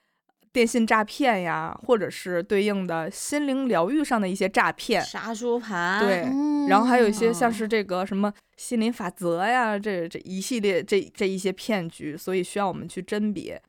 [0.59, 5.01] 电信诈骗呀，或者是对应的心灵疗愈上的一些诈骗。
[5.01, 13.63] 杀猪盘，对，嗯然后还有一些像嗯是这个什么心灵法则呀，这这一系列这这一些骗局，所以需要我们去甄别。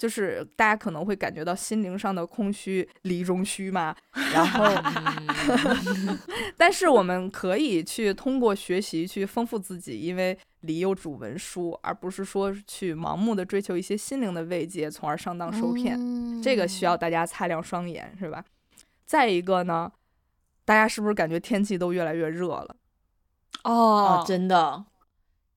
[0.00, 3.94] 就是大家可能会感觉到心灵上的空虚、离中虚嘛，
[4.32, 6.18] 然后，嗯
[6.56, 15.98] 但是我们可以去通过学习去丰富自己，因为理有主文书，而不是说去盲目的追求一些心灵的慰藉，从而上当受骗。
[16.00, 18.42] 嗯这个需要大家擦亮双眼，是吧？
[19.04, 19.92] 再一个呢，
[20.64, 22.76] 大家是不是感觉天气都越来越热了？
[23.64, 24.86] 哦，真的，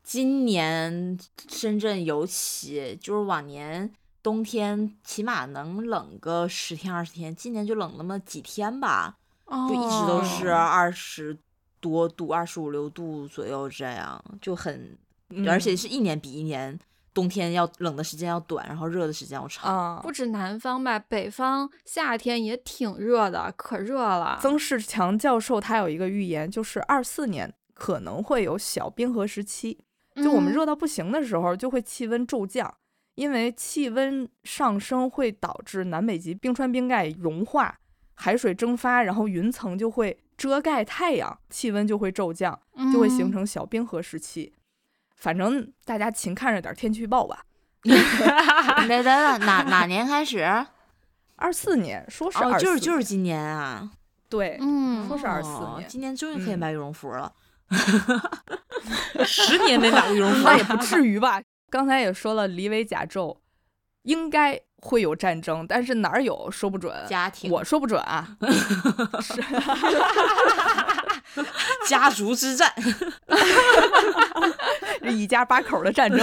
[0.04, 1.18] 今年
[1.48, 3.90] 深圳尤其就是往年
[4.24, 11.38] 冬天起码能冷个十天二十天，今年就冷那么几天吧，就一直都是哦二十
[11.82, 14.98] 多度、二十五六度左右这样，就很，
[15.46, 16.80] 而且嗯是一年比一年
[17.14, 19.70] 冬天要冷的时间要短，然后热的时间要长。
[19.70, 24.40] 啊不，止南方吧，北方夏天也挺热的，可热了。
[24.42, 29.78] 曾仕强教授他有一个预言，就是二四年可能会有小冰河时期。
[30.16, 32.74] 就我们嗯热到不行的时候，就会气温骤降，
[33.16, 37.78] 因为气温上升会导致南北极冰川冰盖融化，
[38.16, 42.60] 海水蒸发，然后云层就会遮盖太阳，气温就会骤降，
[42.92, 44.54] 就会形嗯成小冰河时期。
[45.16, 47.46] 反正大家勤看着点天气预报吧。
[47.84, 50.44] 等等等，哪哪年开始？
[51.36, 53.92] 二四年说是哦，二就是就是今年啊，
[54.30, 57.34] 对，嗯说是二四哦年，今年终于可以嗯买羽绒服了，
[59.26, 61.42] 十年没买过羽绒服那也不至于吧。
[61.74, 63.36] 刚才也说了，离为甲胄
[64.04, 66.94] 应该会有战争，但是哪儿有说不准。
[67.08, 68.38] 家庭我说不准啊，
[69.20, 69.42] 是
[71.88, 72.72] 家族之战，
[75.02, 76.20] 这一家八口的战争，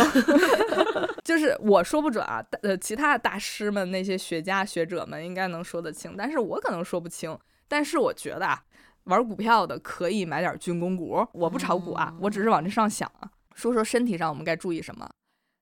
[1.25, 2.41] 就是我说不准啊。
[2.49, 7.37] 大呃，其他的大师们那些学家学者们应该能说得清，但是我可能说不清。
[7.67, 8.63] 但是我觉得啊，
[9.05, 13.29] 玩股票的可以买点军工股，我不炒股啊，我只是往这上想啊。
[13.57, 15.11] 说说身体上我们该注意什么？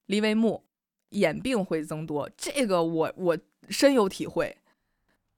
[0.09, 0.65] 离为目，
[1.11, 3.39] 眼病会增多，这个我我
[3.69, 4.57] 深有体会，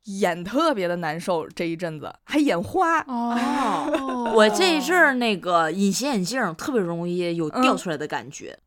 [0.05, 3.01] 眼特别的难受，这一阵子还眼花。
[3.03, 8.59] 哦， 我这一阵儿那个隐形眼镜儿特别容易有掉嗯出来的感觉，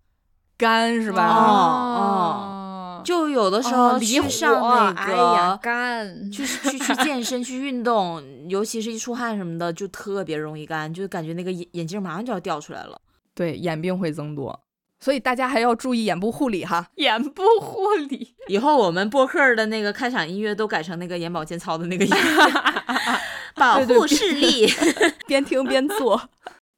[0.57, 1.27] 干是吧？
[1.27, 2.59] 哦哦
[3.03, 5.57] 就有的时哦候去离火，上那哎呀个。
[5.57, 13.01] 干，去去去健身去运动，尤其是一出汗什么的，就特别容易干，就感觉那个眼眼镜马上就要掉出来了。
[13.33, 14.57] 对，眼病会增多，
[15.03, 16.87] 所以大家还要注意眼部护理哈。
[16.95, 18.33] 眼部护理。
[18.47, 22.51] 以后我们播客的那个开场音乐都改成那个眼保健操的那个音乐，
[23.55, 24.65] 保护视力。
[25.27, 26.29] 边听边做。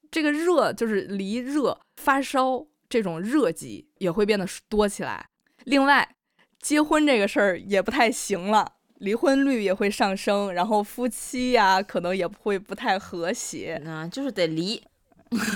[0.09, 5.27] 这个热就是离热、发烧这种热疾也会变得多起来。
[5.65, 6.15] 另外，
[6.59, 13.79] 结婚这个事儿也不太行了，离婚率也会上升，然后夫妻呀、可能也会不太和谐。
[13.83, 14.81] 那就是得离，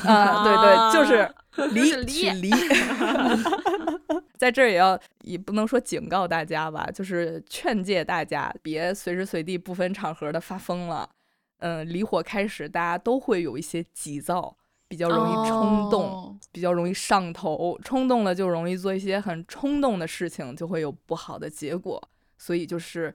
[0.05, 1.33] 啊，对对，就是
[1.73, 2.51] 离就是离去离。
[4.37, 11.09] 在这儿也要也不能说警告大家吧，就是劝诫大家别随时随地不分场合的发疯了。
[11.59, 14.55] 嗯，离火开始，大家都会有一些急躁，
[14.87, 22.01] 比较容易冲动，哦比较容易上头，冲动了就容易做一些很冲动的事情，就会有不好的结果。
[22.37, 23.13] 所以就是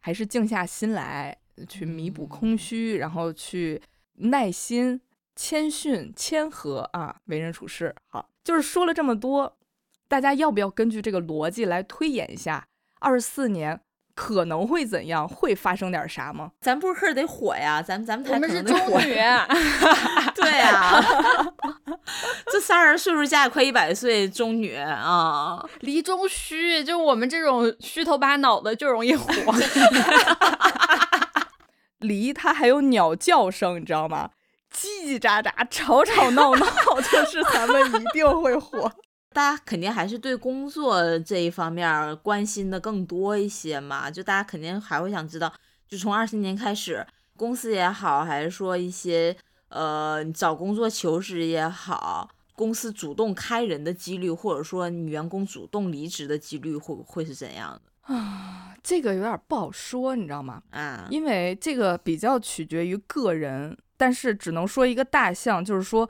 [0.00, 1.34] 还是静下心来，
[1.66, 3.80] 去弥补空虚，然后去
[4.16, 5.00] 耐心、
[5.40, 7.94] 谦逊、谦和啊，为人处事。
[8.08, 9.56] 好，就是说了这么多，
[10.08, 12.66] 大家要不要根据这个逻辑来推演一下，
[12.98, 13.80] 二十四年
[14.16, 16.50] 可能会怎样，会发生点啥吗？
[16.60, 19.14] 咱播客得火呀，咱咱们台我们是可能得火中女，
[20.34, 21.00] 对呀，
[22.50, 29.32] 这仨人岁数加也快一百岁，中女啊，离中虚，就我们这种虚头巴脑的就容易火。
[32.00, 34.30] 离它还有鸟叫声，你知道吗？
[34.78, 36.66] 叽叽喳喳、吵吵闹闹，
[37.00, 38.90] 就是咱们一定会火。
[39.30, 45.52] 大家肯定还是对工作这一方面儿关心的更多一些嘛，就大家肯定还会想知道，
[45.88, 47.04] 就从二四年开始，
[47.36, 49.36] 公司也好，还是说一些
[49.68, 60.62] 呃找工作求职也好，公司主动开人的几率，或者说你员工主动离职的几率会会是怎样的啊， 这个有点不好说，你知道吗？
[60.70, 61.06] 啊？
[61.10, 66.08] 因为这个比较取决于个人，但是只能说一个大项，就是说，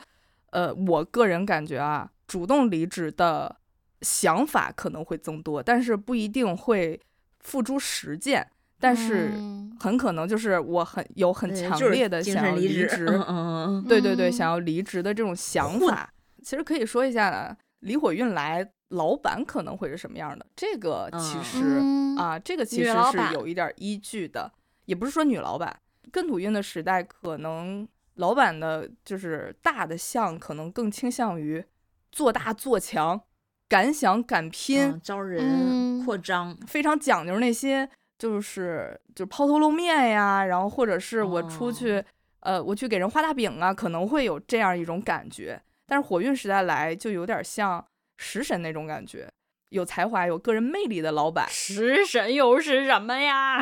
[0.51, 3.57] 呃，我个人感觉啊，主动离职的
[4.03, 7.01] 想法可能会增多，但是不一定会
[7.41, 9.65] 付诸实践，但是嗯。
[9.81, 13.37] 很可能就是我很有很强烈的想要离神职，职，嗯嗯
[13.79, 13.83] 嗯。
[13.87, 14.33] 对对对，嗯。
[14.33, 16.13] 想要离职的这种想法，
[16.43, 20.45] 其实可以说一下离火运来，老板可能会是什么样的。
[20.57, 21.45] 这个其嗯。
[21.45, 24.51] 实、嗯啊，这个其实是有一点儿依据的，
[24.87, 25.79] 也不是说女老板，
[26.13, 31.65] 艮土运的时代，可能老板的就是大的项，可能更倾向于
[32.11, 33.21] 做大做强，
[33.69, 36.05] 敢想敢拼，嗯招人、嗯。
[36.05, 37.87] 扩张，非常讲究那些，
[38.19, 42.03] 就是就是抛头露面呀，然后或者是我出去，
[42.41, 45.61] 呃，我去给人画大饼啊，可能会有这样一种感觉。
[45.87, 47.85] 但是火运时代来就有点像
[48.17, 49.29] 食神那种感觉，
[49.71, 51.47] 有才华、有个人魅力的老板。
[51.49, 53.61] 食神又是什么呀？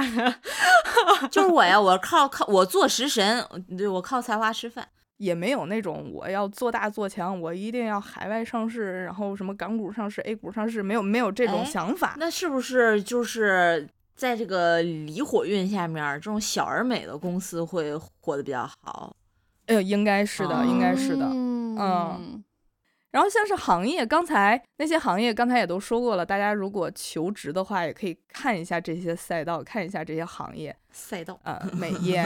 [1.31, 3.45] 就是我呀，我靠靠我做食神，
[3.77, 4.89] 对我靠才华吃饭。
[5.19, 12.17] 也没有那种我要做大做强，我一定要海外上市，然后什么港股上市、A 股上市，没有没有这种哎想法。
[12.19, 19.17] 那是不是就是在这个离火运下面，这种小而美的公司会活得比较好？
[19.69, 21.27] 呃，应该是的，应该是的。
[21.33, 22.45] 嗯
[23.17, 32.23] 然后像是行业，刚才那些行业刚才也都说过了，大家如果求职的话，也可以看一下这些赛道，看一下这些行业，赛道，呃，美业、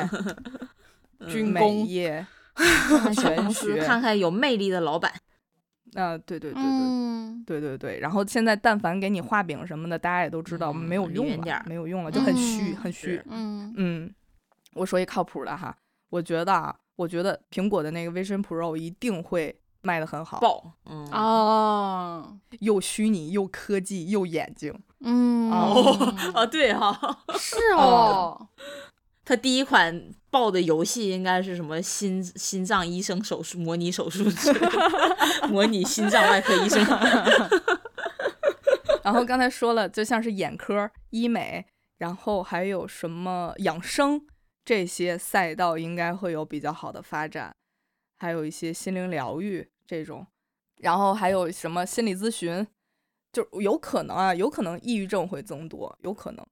[1.18, 2.26] 美军工业，
[2.58, 5.12] 看看小玄公司，学看看有魅力的老板。
[5.94, 6.60] 啊、 对对对对。
[6.60, 13.22] 嗯，对对对，然后现在但凡给你画饼什么的，大家也都知道、嗯没有用了没有用了，就很虚，嗯很虚。
[13.28, 14.14] 嗯嗯，
[14.74, 15.72] 我说一靠谱的哈，
[16.08, 24.74] 我觉得啊，我觉得苹果的那个 Vision Pro 一定会卖的很好，爆，嗯，哦，又虚拟又科技又眼睛。
[25.00, 25.50] 嗯。
[25.50, 26.92] 哦啊， 对哈、
[27.38, 28.48] 是哦，
[29.24, 34.24] 他第一款爆的游戏应该是什么心心脏医生手术模拟手术
[35.50, 36.84] 模拟心脏外科医生。
[39.02, 41.64] 然后刚才说了，就像是眼科、医美，
[41.98, 44.20] 然后还有什么养生
[44.64, 47.52] 这些赛道，应该会有比较好的发展，
[48.20, 50.26] 还有一些心灵疗愈这种，
[50.76, 52.64] 然后还有什么心理咨询，
[53.32, 56.46] 就有可能啊，有可能抑郁症会增多，有可能，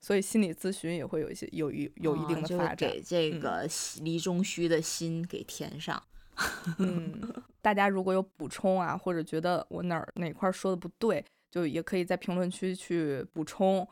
[0.00, 2.90] 所以心理咨询也会有一些有一有一定的发展。
[2.90, 3.68] 给这个
[4.00, 6.02] 离中虚的心给填上。
[6.78, 7.20] 嗯，
[7.60, 13.88] 大家如果有补充啊，或者觉得我哪儿哪块儿说的不对，就也可以在评论区去补充。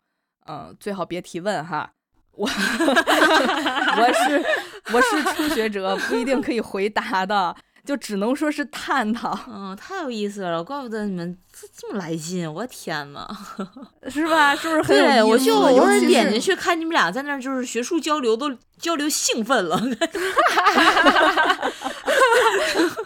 [0.47, 1.93] 嗯、最好别提问哈。
[2.33, 4.45] 我我是
[4.93, 7.55] 我是初学者，不一定可以回答的，
[7.85, 13.29] 就只能说是探讨，嗯，太有意思了，怪不得你们这这么来劲，我天呐！
[14.09, 14.57] 是吧？
[14.57, 15.15] 是不是很有意思？
[15.15, 19.81] 对，我就偶尤其是尔点进去看你们俩在那儿就是学术交流，都交流兴奋了。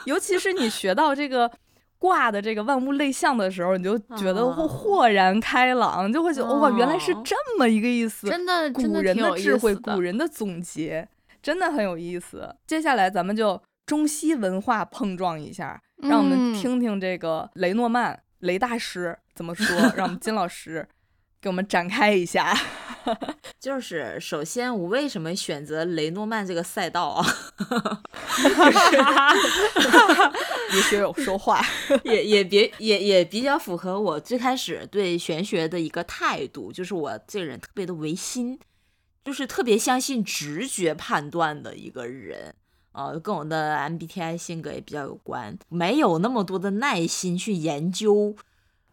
[0.05, 1.51] 尤其是你学到这个
[2.05, 8.29] 卦的这个万物类象的时候，你就觉得会豁然开朗，就会觉得哇，原来是哦这么一个意思。
[8.29, 11.09] 真的真古人的智慧、古人的总结，
[11.43, 12.55] 真的很有意思。
[12.67, 20.87] 接下来咱们就中西文化碰撞一下，让我们嗯听听这个雷诺曼雷大师怎么说，让我们金老师
[21.45, 22.59] 给我们展开一下。
[23.61, 27.27] 就是首先，我为什么选择雷诺曼这个赛道啊？
[30.75, 31.63] 也学友说话，
[32.03, 38.59] 也也别也也比较符合我最开始对玄学的一个态度，就是我这个人特别的唯心，
[39.23, 42.55] 就是特别相信直觉判断的一个人。
[42.93, 48.35] 呃，跟我的 MBTI 性格也比较有关，没有那么多的耐心去研究，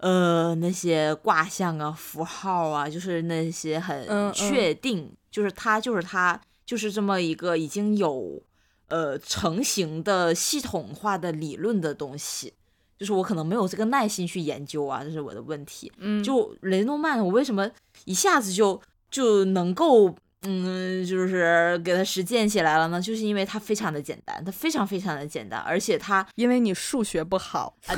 [0.02, 8.42] 呃，那些卦象啊、符号啊，就是那些嗯很嗯确定，就是它就是它，就是这么一个已经有
[8.90, 12.54] 呃成型的系统化的理论的东西。
[12.98, 15.92] 就是我可能没有这个耐心去研究啊，这是我的问题。
[15.98, 17.70] 嗯，就雷诺曼，我为什么
[18.06, 18.80] 一下子就
[19.10, 23.00] 就能够嗯，就是给它实践起来了呢？
[23.00, 27.94] 就是因为它非常的简单，它非常非常的简单，而且它因为你数学不好，啊，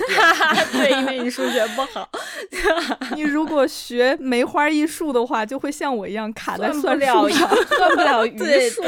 [0.74, 2.10] 对 对，因为你数学不好，
[3.16, 7.50] 你如果学梅花易数的话，就会像我一样卡在算术上。
[7.66, 8.82] 算不了 余对数。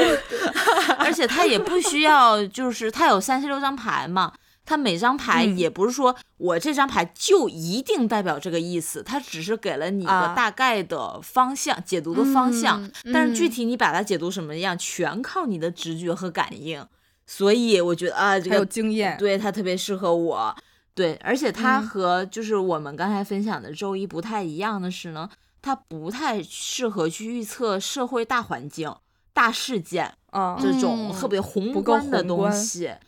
[0.98, 4.32] 而且它也不需要，就是它有三十六张牌嘛，
[4.66, 12.84] 它每张牌嗯也不是说我这张牌就一定代表这个意思，它只是给了你一啊个大概的方向，解读的方向。
[12.84, 16.84] 嗯但是具嗯体你把它解读什么样，全靠你的直觉和感应。
[17.26, 20.54] 所以我觉得啊，这还有经验，对它特别适合我。
[20.94, 25.28] 对，而且它嗯和就是我们刚才分享的周一不太一样的是呢，
[25.60, 28.94] 它不太适合去预测社会大环境、
[29.32, 32.86] 大事件啊，这种嗯特别宏观的东西。
[32.86, 32.98] 嗯，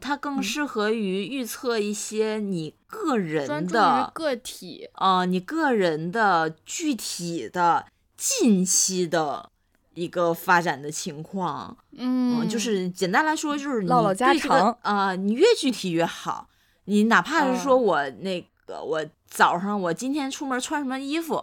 [0.00, 7.86] 它更嗯适合于预测一些你个人的，个体，呃，你个人的具体的
[8.16, 9.50] 近期的
[9.94, 11.76] 一个发展的情况。
[11.92, 16.48] 嗯嗯，就是简单来说，就是你唠唠家对这个常啊、你越具体越好。
[16.84, 21.42] 你哪怕是说嗯我那个，我早上我今天出门穿什么衣服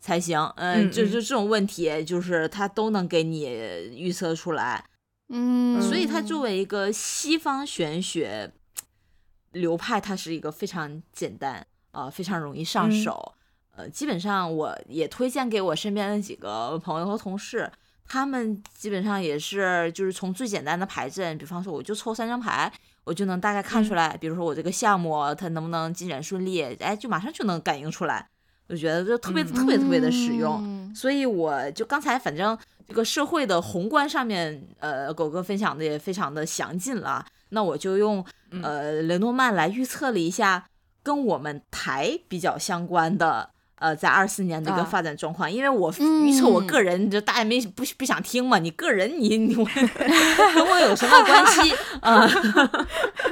[0.00, 3.44] 才行，嗯，嗯嗯就就这种问题，就是它都能给你
[3.94, 4.84] 预测出来。
[5.28, 8.52] 嗯，所以它作为一个西方玄学
[9.52, 13.34] 流派，它是一个非常简单啊、非常容易上嗯手。
[13.76, 17.70] 呃，基本上我也推荐给我身边的几个朋友和同事，
[18.06, 22.72] 他们基本上也是就是从最简单的牌阵，比方说我就抽三张牌，
[23.04, 28.28] 我就能大概看出来，比如说我这个项目它能不能进展顺利，哎，就马上就能感应出来。
[28.68, 30.60] 我觉得就特别嗯特别特别的实用。
[30.62, 32.58] 嗯所以我就刚才反正
[32.88, 37.24] 这个社会的宏观上面，呃，狗哥分享的也非常的详尽了。
[37.50, 38.24] 那我就用
[38.62, 40.66] 呃雷诺曼来预测了一下
[41.02, 43.50] 跟我们台比较相关的。
[43.80, 49.64] 呃，在二四年的一个啊发展状况，因为我预测我嗯个人，就大家没不不想听嘛，你个人你你我
[50.52, 52.28] 跟我有什么关系啊？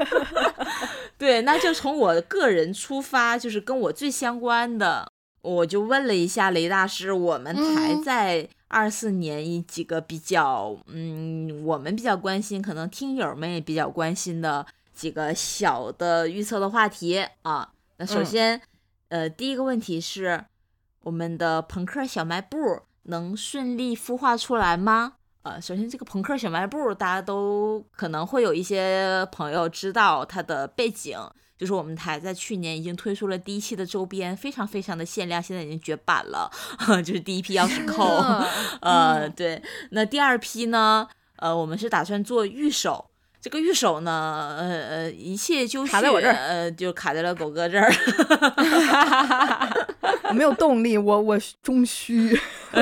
[1.19, 5.11] 对，那就从我个人出发，就是跟我最相关的，
[5.47, 17.71] 我就问了一下雷大师，我们台嗯在二四年一几个比较，嗯，我们比较关心，可能听友们也比较关心的几个小的预测的话题啊。
[17.99, 18.61] 那首嗯先，
[19.09, 20.45] 呃，第一个问题是，
[21.05, 22.59] 我们的朋克小卖部
[23.05, 25.13] 能顺利孵化出来吗？
[25.43, 31.17] 呃，首先这个朋克小卖部，大家都可能会有一些朋友知道它的背景，
[31.59, 36.51] 就是我们台在去年已经推出了第一期的周边，非常非常的限量，现在已经绝版了，
[37.05, 38.23] 就是第一批钥匙 扣，
[38.81, 43.07] 呃，对，那第二批呢，呃，我们是打算做预售。
[43.39, 47.89] 这个预售呢，呃呃，一切就绪，卡在我这儿呃，就卡在了狗哥这儿。
[50.29, 52.37] 我没有动力，我我中虚。
[52.73, 52.81] 我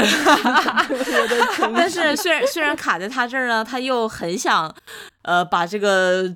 [1.28, 4.74] 的中但是虽然虽然卡在他这儿呢，他又很想，
[5.20, 6.34] 呃，把这个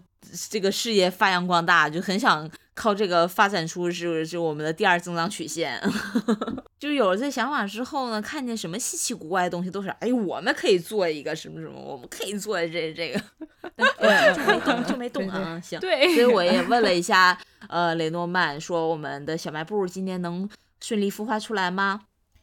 [0.51, 5.81] 这个事业发扬光大，就很想靠这个发展出是是我们的第二增长曲线。
[6.79, 13.21] 就有了这想法之后呢，看见什么稀奇古怪的东西都是，哎，我们可以做一个什么什么，我们可以做这这个，
[13.99, 15.61] 对就没动 就没动啊。
[15.61, 17.37] 行，对，所以我也问了一下，
[17.69, 20.49] 呃，雷诺曼说我们的小卖部今年能
[20.81, 22.03] 顺利孵化出来吗？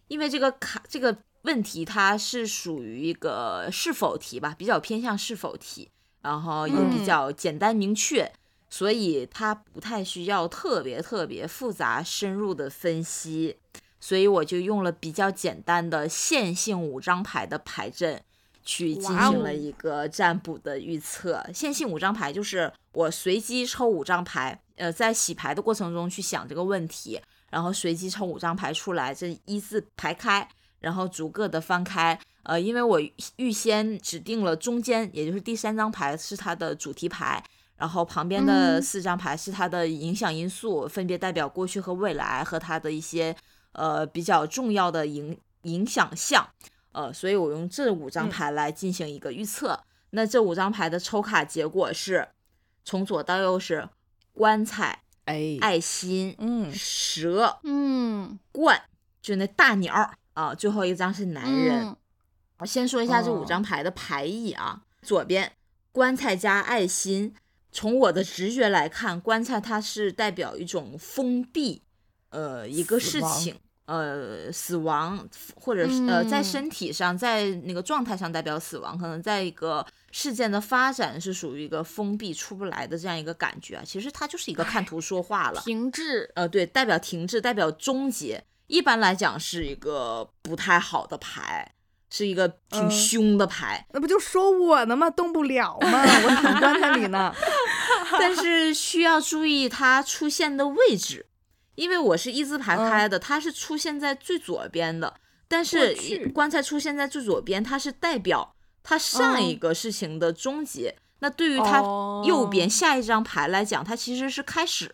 [0.09, 5.89] 因为这个卡这个问题，它是属于一个是否题吧，比较偏向是否题，
[6.25, 8.31] 然后也比嗯较简单明确，
[8.67, 13.57] 所以它不太需要特别特别复杂深入的分析，
[13.99, 18.21] 所以我就用了比较简单的线性五张牌的牌阵。
[18.67, 27.21] 去进行了一个占卜的预测，线性五张牌就是我随机抽五张牌，呃，在洗牌的过程中去想这个问题，
[27.51, 30.49] 然后随机抽五张牌出来，这依次排开，
[30.79, 32.19] 然后逐个的翻开。
[32.45, 33.01] 呃，因为我
[33.37, 37.43] 预先指定了中间，也就是第三张牌是它的主题牌，
[37.75, 43.35] 然后旁边的嗯四张牌是它的影响因素，分别代表过去和未来和它的一些
[43.71, 46.47] 呃比较重要的影影响项。
[46.91, 49.79] 呃，所以我用这五张嗯牌来进行一个预测。
[50.11, 52.27] 那这五张牌的抽卡结果是，
[52.83, 53.89] 从左到右是
[54.33, 58.83] 棺材、哎，爱心、嗯蛇、嗯，冠，
[59.21, 60.53] 就那大鸟儿啊。
[60.53, 61.87] 最后一张是男人。
[61.87, 61.97] 嗯
[62.59, 64.81] 我先说一下这五哦张牌的牌意啊。
[65.01, 65.51] 左边
[65.91, 67.33] 棺材加爱心，
[67.71, 71.83] 从我的直觉来看，棺材它是代表一种封闭，
[72.29, 73.59] 呃，一个事情。
[73.85, 83.83] 呃，死亡，或者是呃，在嗯身体上，在那个状态上代表死亡，可能在一个事件的发展是属于一个封闭出不来的这样一个感觉啊。
[83.85, 88.43] 其实它就是一个看图说话了，停滞，呃，对，代表停滞，代表终结。
[88.65, 91.74] 一般来讲是一个不太好的牌，
[92.09, 95.09] 是一个挺嗯凶的牌，那不就说我呢吗？
[95.09, 96.01] 动不了吗？
[96.01, 97.33] 我躺棺材里呢。
[98.19, 101.25] 但是需要注意它出现的位置，
[101.75, 105.15] 因为我是一字排嗯开的，它是出现在最左边的。
[105.47, 110.95] 但是去棺材出现在最左边，它是代表它上一嗯个事情的终结。
[111.19, 111.79] 那对于它
[112.25, 114.91] 右边哦下一张牌来讲，它其实是开始，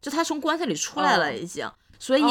[0.00, 1.70] 就它从棺材里出来了哦已经。
[2.02, 2.22] 所以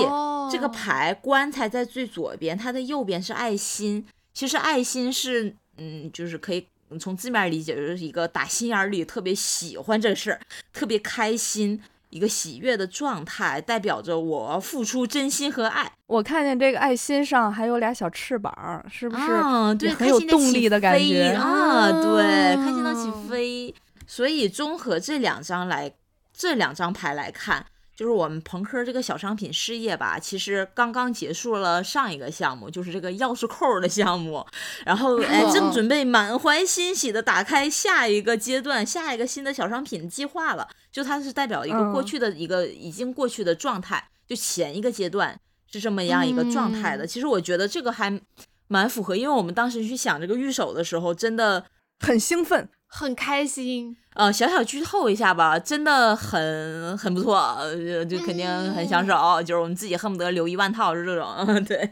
[0.51, 4.05] 这个哦牌棺材在最左边，它的右边是爱心。
[4.34, 6.67] 其实爱心是，嗯，就是可以
[6.99, 10.41] 从字面理解，就是一个打心眼儿里特别喜欢这事儿，
[10.74, 15.89] 特别开心，一个喜悦的状态，代表着我付出真心和爱。
[16.07, 19.32] 我看见这个爱心上还有俩小翅膀，是不是？
[19.32, 23.74] 啊，对，很有动力的感飞觉啊，对，开心到起哦飞。
[24.05, 25.93] 所以综合这两张来，
[26.34, 27.65] 这两张牌来看，
[28.01, 34.43] 就是我们朋克这个小商品事业吧，其实刚刚结束了上一个项目，就是这个钥匙扣的项目，
[34.83, 40.67] 然后哎，正哦准备满怀欣喜的打开下一个阶段、下一个新的小商品计划了。
[40.91, 45.39] 就它是代表一个过嗯去的一个已经过去的状态，就前一个阶段
[45.71, 47.05] 是这么样一个状态的。
[47.05, 48.19] 嗯其实我觉得这个还
[48.67, 51.63] 蛮符合，因为我们当时去想这个预手的时候，真的。
[52.03, 52.67] 很兴奋。
[52.93, 61.25] 很开心，呃，小小剧透一下吧，真的很很不错，呃就肯定很抢手，就是我们自己恨不得留一万套是这种，
[61.63, 61.89] 对。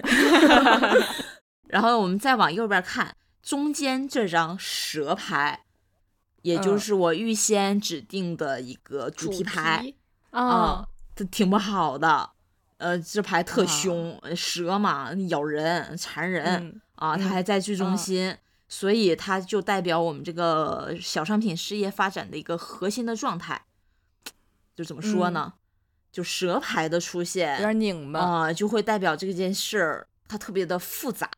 [1.70, 5.64] 然后我们再往右边看，中间这张蛇牌，
[6.42, 9.94] 也就嗯是我预先指定的一个主题牌
[10.32, 10.44] 啊。
[10.44, 12.32] 啊，它挺不好的。
[12.78, 13.66] 呃，这牌特啊。
[13.68, 17.30] 凶，呃蛇嘛，咬人、缠人、嗯啊，它嗯。
[17.30, 17.96] 还在最中啊。
[17.96, 18.36] 心，
[18.70, 23.66] 所以它就代表我们这个小商品事业发展的一个核心的状态。
[24.74, 25.54] 就怎么说嗯呢？
[26.12, 31.30] 就蛇牌的出现，有点拧巴，啊、就会代表这件事儿它特别的复杂，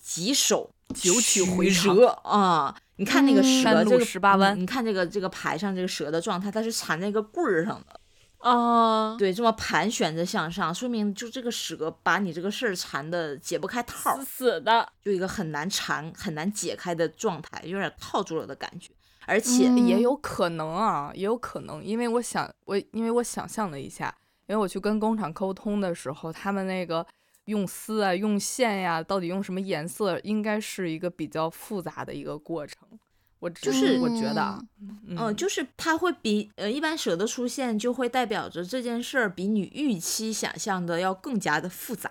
[0.00, 8.00] 棘手、九曲回肠折啊、你看那个蛇这个十八弯你，你看这个这个牌上这个蛇的状态，它是缠在一个棍儿上的，
[8.42, 18.90] 啊，对，这么盘旋着向上，说明就这个蛇把你这个事儿缠的解不开套儿死，死的，就一个很难缠、很难解开的状态，有点套住了的感觉，
[19.26, 19.68] 而且。
[19.68, 24.14] 嗯也有可能啊，也有可能，因为我想我因为我想象了一下，
[24.46, 27.06] 因为我去跟工厂沟通的时候，他们那个
[27.44, 32.88] 用丝啊、用线呀、到底用什么颜色，应该是一个比较复杂的一个过程。
[33.42, 42.08] 我就是我觉得啊，嗯、嗯，就是它会比呃一般蛇的出现，就会代表着这件事儿比你预期想象的要更加的复杂，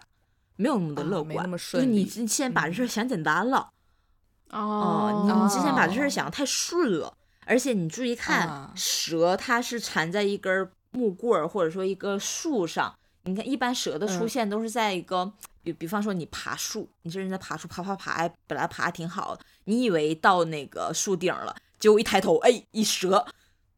[0.57, 1.57] 没有那么的啊乐观，没那么。
[1.57, 3.69] 就是你顺利之前把这嗯事儿想简单了，
[4.49, 6.09] 哦、哦，你你之前把这事儿哦。
[6.09, 7.13] 想的太顺了，
[7.45, 8.73] 而且你注意看，啊。
[8.75, 14.29] 蛇它是缠在一根儿木棍儿或者说一个树上，你看一般蛇的出嗯。
[14.29, 15.31] 现都是在一个。
[15.63, 23.25] 比比方说你爬树，你这人在爬树，爬爬爬，哎，本来爬的挺好的，你以为到那个树顶了，结果一抬头，哎，一蛇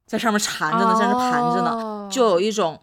[0.05, 2.09] 在上面缠着呢，在那盘着呢，哦。
[2.11, 2.81] 就有一种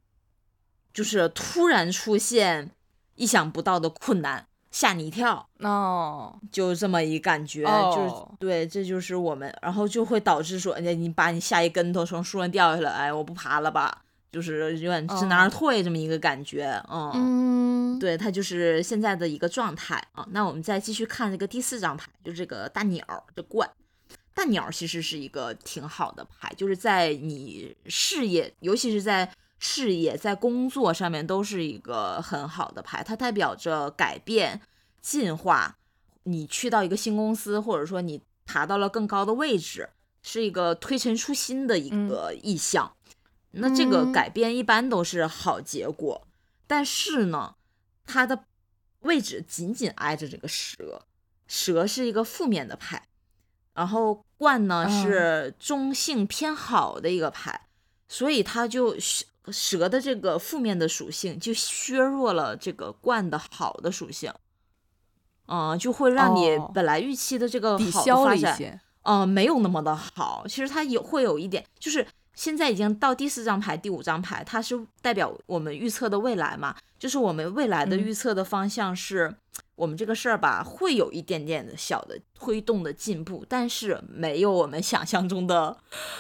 [0.92, 2.70] 就是突然出现
[3.14, 7.92] 意想不到的困难，吓你一跳，哦，就这么一感觉，哦。
[7.94, 17.10] 就是对，这就是我们，然后就会导致说，哎，你把你吓一跟头从树上掉下来，哎，我不爬了吧，就是有点知难而哦退这么一个感觉，嗯。
[17.14, 20.26] 嗯，对，它就是现在的一个状态啊。
[20.30, 23.68] 那我们再继续看这个第四张牌，就这个大鸟儿的冠。
[24.32, 33.02] 大鸟儿其实是一个挺好的牌，就是在你事业，尤其是在事业、在工作上面都是一个很好的牌。
[33.02, 34.60] 它代表着改变、
[35.02, 35.76] 进化。
[36.24, 39.88] 你去到一个新公司，或者说你爬到了更高的位置，
[40.22, 42.92] 是一个推陈出新的一嗯个意象。
[43.52, 44.12] 那这个嗯。
[44.12, 46.26] 改变一般都是好结果，
[46.66, 47.56] 但是呢，
[48.06, 48.44] 它的
[49.00, 51.06] 位置紧紧挨着这个蛇，
[51.46, 53.08] 蛇是一个负面的牌，
[53.74, 57.68] 然后冠呢嗯是中性偏好的一个牌，
[58.08, 58.96] 所以它就
[59.52, 64.32] 蛇的这个负面的属性就削弱了这个冠的好的属性，
[65.46, 66.70] 嗯，就会让你哦。
[66.72, 70.44] 本来预期的这个好的发展，了一些，呃，没有那么的好。
[70.46, 79.34] 其实它有会有一点，就是现在已经到第四张牌、第五张牌，它是代表我们预测的未来嘛，就是我们未来的嗯预测的方向是，
[79.74, 85.74] 我们这个事儿吧，会有一点点的小的推动的进步，但是没有我们想象中的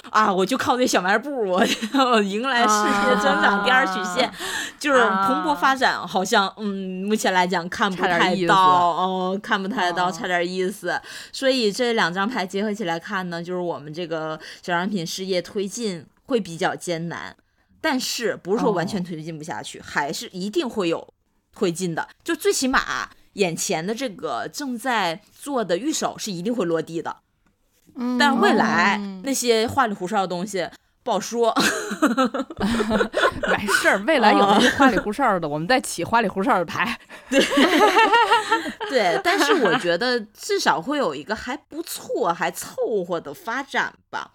[0.08, 1.62] 啊，我就靠这小卖部，我
[1.92, 4.34] 我迎来世界增长第二曲线，啊
[4.78, 10.98] 就是蓬勃发展，好像嗯，目前来讲看不太到哦，看不太到，哦差点意思。
[11.30, 17.36] 所以这两张牌结合起来看呢，就是我们这个小商品事业推进会比较艰难，
[17.80, 21.14] 但是不是说完全哦推进不下去，还是一定会有
[21.54, 22.08] 推进的。
[22.22, 27.16] 就最起码眼前的这个正在做的预手是一定会落地的，
[27.96, 30.68] 嗯但未来、嗯那些花里胡哨的东西
[31.02, 31.54] 不好说。
[33.50, 36.98] 没事儿，未来有那些花里胡 哨的，我们再起花里胡哨的牌。
[37.28, 37.40] 对
[38.88, 44.32] 对，但是我觉得至少会有一个还不错、还凑合的发展吧。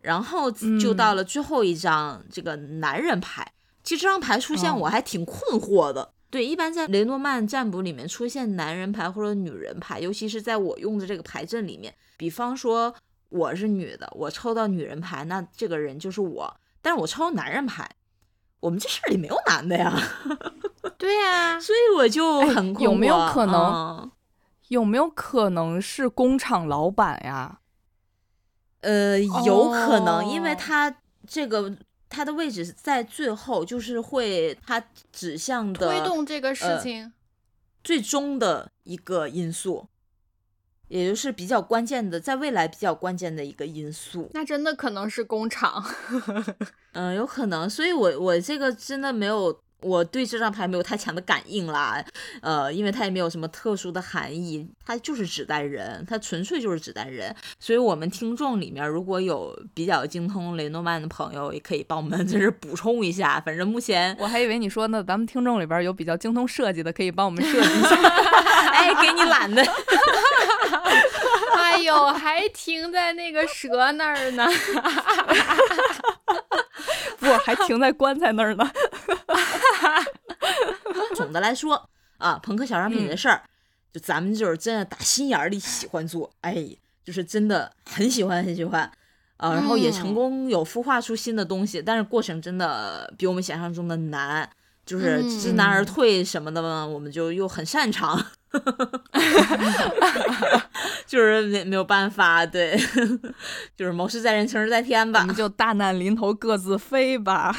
[0.00, 3.52] 然后就到嗯了最后一张这个男人牌，
[3.84, 6.12] 其实这张牌出现哦我还挺困惑的。
[6.30, 12.94] 对，一般在雷诺曼占卜里面出现男人牌或者女人牌，尤其是在我用的这个牌阵里面，比方说
[13.30, 16.46] 我是女的，我抽到女人牌，那这个人就是我；
[16.80, 17.88] 但是我抽到男人牌，
[18.60, 19.92] 我们这事儿里没有男的呀，
[20.96, 22.80] 对呀、 所以我就哎很困惑。
[22.80, 24.10] 有没有可能嗯
[24.68, 27.58] 有没有可能是工厂老板呀？
[28.80, 31.76] 呃，有可能，因为哦它这个
[32.08, 37.12] 它的位置在最后，就是会它指向的推动这个事呃情，
[37.84, 39.86] 最终的一个因素，
[40.88, 44.30] 也就是比较关键的，在未来比较关键的一个因素。
[44.34, 45.84] 那真的可能是工厂。
[46.92, 49.60] 嗯、有可能，所以我我这个真的没有。
[49.82, 52.04] 我对这张牌没有太强的感应啦，
[52.42, 57.34] 呃，因为它也没有什么特殊的含义，它就是指代人，它纯粹就是指代人。
[57.58, 63.40] 所以，我们听众里面如果有比较精通雷诺曼的朋友，也可以帮我们 就是补充一下。
[63.40, 67.96] 反正目前，我还以为你说呢，咱们听众里边有比较精通设计的，可以帮我们设计一下。
[68.72, 69.62] 哎，给你懒的，
[71.56, 74.46] 哎呦，还停在那个蛇那儿呢。
[77.20, 78.68] 不，还停在棺材那儿呢。
[81.14, 83.42] 总的来说啊，朋克小商品嗯的事儿，
[83.92, 86.66] 就咱们就是真的打心眼儿里喜欢做，哎，
[87.04, 88.90] 就是真的很喜欢很喜欢。
[89.36, 94.46] 啊，然后也成嗯功有孵化出新的东西，但是过程真的比我们想象中的难，
[94.84, 98.22] 就是知难而嗯退什么的嘛，我们就又很擅长，
[101.06, 102.76] 就是没没有办法，对，
[103.76, 105.26] 就是谋事在人，成事在天吧我。
[105.26, 107.54] 们就大难临头各自飞吧。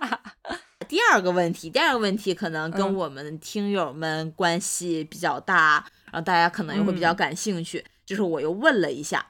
[0.88, 7.84] 第二个问题，第二个问题可能跟嗯我们听友们关系比较大，然后大家可能也会比较嗯感兴趣。
[8.04, 9.26] 就是我又问了一下，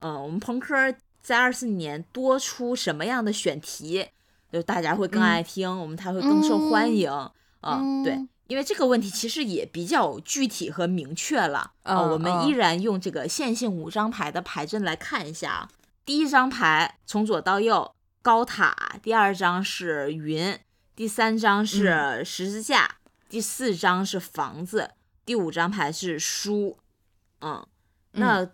[0.00, 0.74] 嗯、我们朋克
[1.20, 4.06] 在二四年多出什么样的选题，
[4.50, 7.30] 就大家会更嗯爱听，我们才会更受欢嗯迎。
[7.60, 11.72] 嗯，对嗯，因为这个问题其实也比较具体和明确了。
[11.84, 15.70] 呃、嗯我们嗯依然用这个线性五张牌的牌阵来看一下啊。
[16.04, 20.56] 第一张牌从左到右，高塔；第二张是云；
[20.96, 22.88] 第三张是十字架；
[23.28, 24.88] 第四张是房子；
[25.26, 26.78] 第五张牌是书。
[27.42, 27.64] 嗯，
[28.12, 28.48] 那、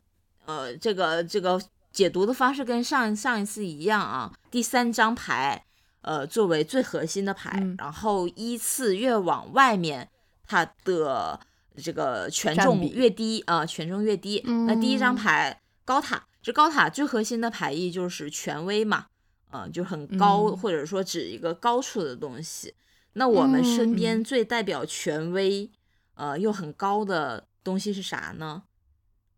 [0.44, 4.32] 呃，这个这个解读的方式跟上上一次一样啊。
[4.50, 5.64] 第三张牌，
[6.04, 10.10] 呃，作为最核心的牌，嗯然后依次越往外面，
[10.46, 11.40] 它的
[11.76, 14.42] 这个权重越低啊、权重越低。
[14.66, 19.06] 那第一张嗯牌高塔，这高塔最核心的牌意就是权威嘛，
[19.50, 22.74] 呃、就很高，嗯或者说指一个高处的东西。
[23.14, 25.70] 那我们身嗯边最代表权威，
[26.14, 28.64] 呃，又很高的东西是啥呢？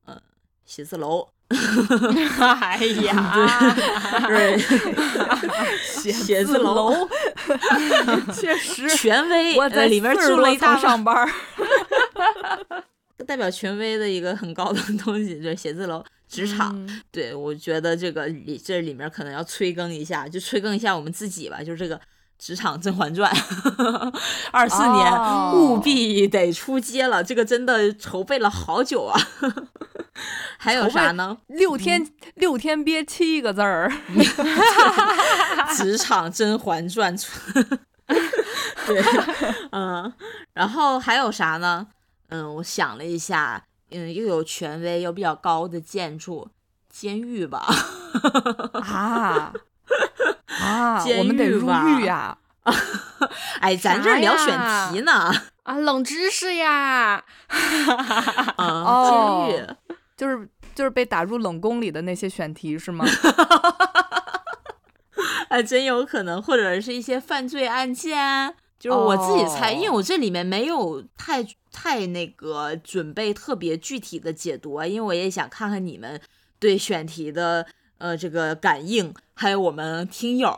[0.05, 0.21] 呃，
[0.65, 1.29] 写字楼。
[2.61, 3.75] 哎呀，
[4.27, 4.59] 对，
[5.85, 7.09] 写 写字楼楼，
[8.35, 11.31] 确实，权威，呃我在里面四十多住了一大层上班儿。
[13.27, 16.73] 代表权威的一个很高的东西，就是写字楼、职场。
[16.77, 22.01] 嗯对我觉得这个里这里面可能要催更一下，就催更一下我们自己吧，就是这个。
[22.39, 23.31] 职场甄嬛传，
[24.53, 29.19] 二四年哦务必得出街了，这个真的筹备了好久啊。
[30.59, 31.37] 还有啥呢？
[31.49, 33.93] 六天六天憋七个字儿，
[35.77, 37.15] 职场甄嬛传，
[38.87, 39.03] 对，
[39.73, 40.13] 嗯，
[40.55, 41.87] 然后还有啥呢？
[42.29, 46.49] 嗯，我想了一下，嗯，又有权威又比较高的建筑，
[46.89, 47.67] 监狱吧，
[48.73, 49.53] 啊
[50.61, 52.37] 啊，监我们得入狱呀！
[53.61, 54.59] 哎，咱这儿聊选
[54.93, 55.33] 题呢，
[55.63, 57.25] 啊，冷知识呀！
[58.57, 59.67] 啊，哦监狱，
[60.17, 63.05] 就是就是被打入冷宫里的那些选题是吗？
[65.49, 76.21] 哎，真有可能，或者是一些犯罪案件，就是我自己猜，因为哦我这里面没有太太那个准备特别具体的解读啊，因为我也想看看你们
[76.59, 77.65] 对选题的
[77.99, 80.55] 呃这个感应，还有我们听友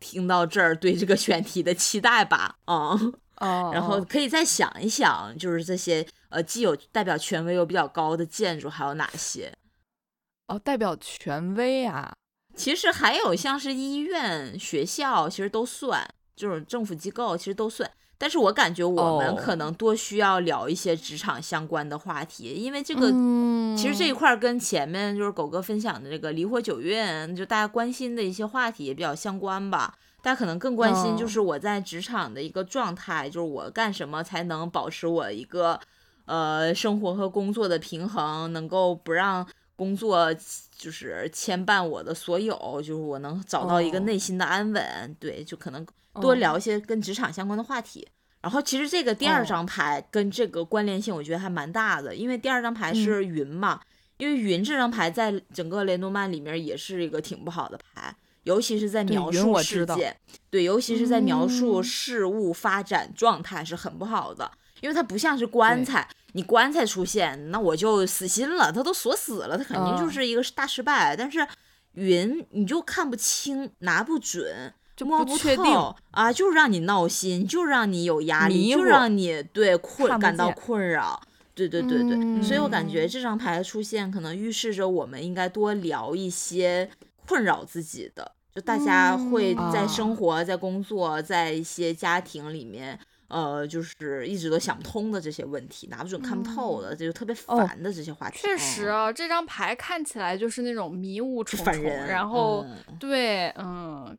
[0.00, 9.52] 听到这儿对这个选题的期待吧，嗯，哦， 然后可以再想一想，就是这些呃既有代表权威又比较高的建筑还有哪些？
[10.48, 12.12] 哦，代表权威啊，
[12.54, 17.90] 其实还有像是医院、学校，其实都算，就是政府机构其实都算。
[18.22, 19.36] 但是我感觉我们哦。
[19.36, 23.76] 可能多需要聊一些职场相关的话题，因为这个、嗯。
[23.76, 29.92] 其实这一块儿跟前面就是狗哥分享的这个离火九运，就大家关心的一些话题也比较相关吧。
[30.22, 31.16] 大家可能更关心哦。
[31.18, 35.80] 就是我在职场的一个状态，就是我干什么才能保持我一个
[36.26, 39.44] 呃生活和工作的平衡，能够不让
[39.74, 40.32] 工作
[40.82, 44.00] 就是牵绊我的所有，就是我能找到一个哦。
[44.00, 45.16] 内心的安稳。
[45.20, 46.34] 对，就可能多哦。
[46.34, 48.08] 聊一些跟职场相关的话题。
[48.40, 49.46] 然后其实这个第二哦。
[49.46, 52.94] 张牌跟这个关联性，我觉得还蛮大的，因为第二张牌嗯。
[52.96, 53.80] 是云嘛，
[54.16, 58.12] 因为云这张牌在整个雷诺曼里面也是一个挺不好的牌，
[58.42, 60.16] 尤其是在描述事件，
[60.50, 61.84] 对，尤其是在描述嗯。
[61.84, 71.14] 事物发展状态是很不好的，因为它不像是棺材，你棺材出现，那我就死心了，它都锁死了，它肯定就嗯是一个大失败。
[71.16, 71.46] 但是
[71.92, 74.74] 云你就看不清，拿不准。
[74.94, 81.18] 就摸不不确定透啊，就是让你闹心，就让你有压力，就让你对困感到困扰。
[81.54, 86.90] 对对对对，所以我感觉嗯这张牌的出现，可能预示着我们应该多聊一些
[87.26, 92.98] 困扰自己的，就大家会嗯在啊生活、在工作、在一些家庭里面，
[93.32, 98.38] 呃，就是一直都想不通的这些问题，拿不准、看不透的，这就特别哦烦的这些话题。
[98.38, 102.06] 确实嗯，啊，这张牌看起来就是那种迷雾重重，人。
[102.06, 104.14] 然后、嗯对，嗯，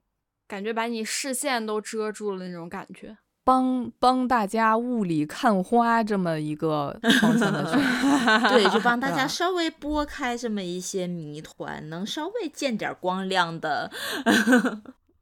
[0.48, 3.16] 感觉把你视线都遮住了那种感觉。
[3.46, 7.62] 帮帮大家雾里看花这么一个方向的。
[8.50, 13.92] 对，就帮大家稍微拨开这么一些谜团，能稍微见点光亮的。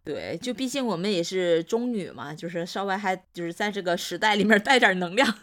[0.04, 5.28] 对，就毕竟我们也是中女嘛，就是稍微还就是在这个时代里面带点能量。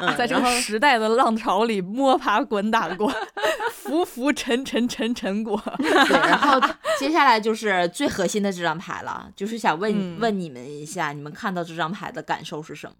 [0.00, 3.12] 嗯在这个时代的浪潮里摸爬滚打过，
[3.72, 5.56] 浮浮沉沉沉沉过。
[5.78, 6.60] 对，然后
[6.98, 12.96] 接下来就是最核心的这张牌了，就是想问、嗯问你们一下，你们看到这张牌的感受是什么？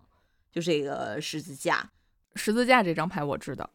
[0.53, 1.90] 就这个十字架，
[2.34, 3.68] 十字架这张牌我知道，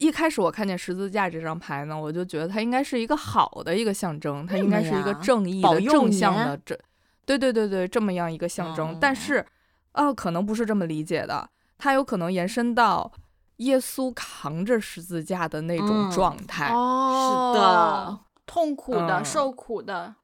[0.00, 6.74] 一开始我看见十字架这张牌呢，我就觉得它应该是一个好的一个象征，它应该是一个正义的、正向的这，
[7.26, 8.96] 对对对对，这么样一个象征。
[8.98, 9.14] 但哦。
[9.14, 9.46] 是，
[9.92, 13.12] 啊，可能不是这么理解的，它有可能延伸到
[13.56, 16.72] 耶稣扛着十字架的那种嗯状态。
[16.72, 20.14] 哦，是的，痛苦的、嗯受苦的，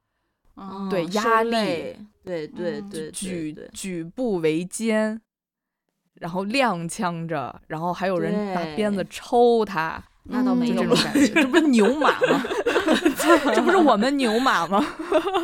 [0.55, 3.69] 嗯，对嗯压力对对嗯对对举对。
[3.73, 5.21] 举步维艰，
[6.19, 11.27] 然后踉跄着，然后还有人拿鞭子抽他，那倒没有这种感觉。
[11.33, 12.43] 这不是牛马吗？
[13.53, 14.85] 这不是我们牛马吗？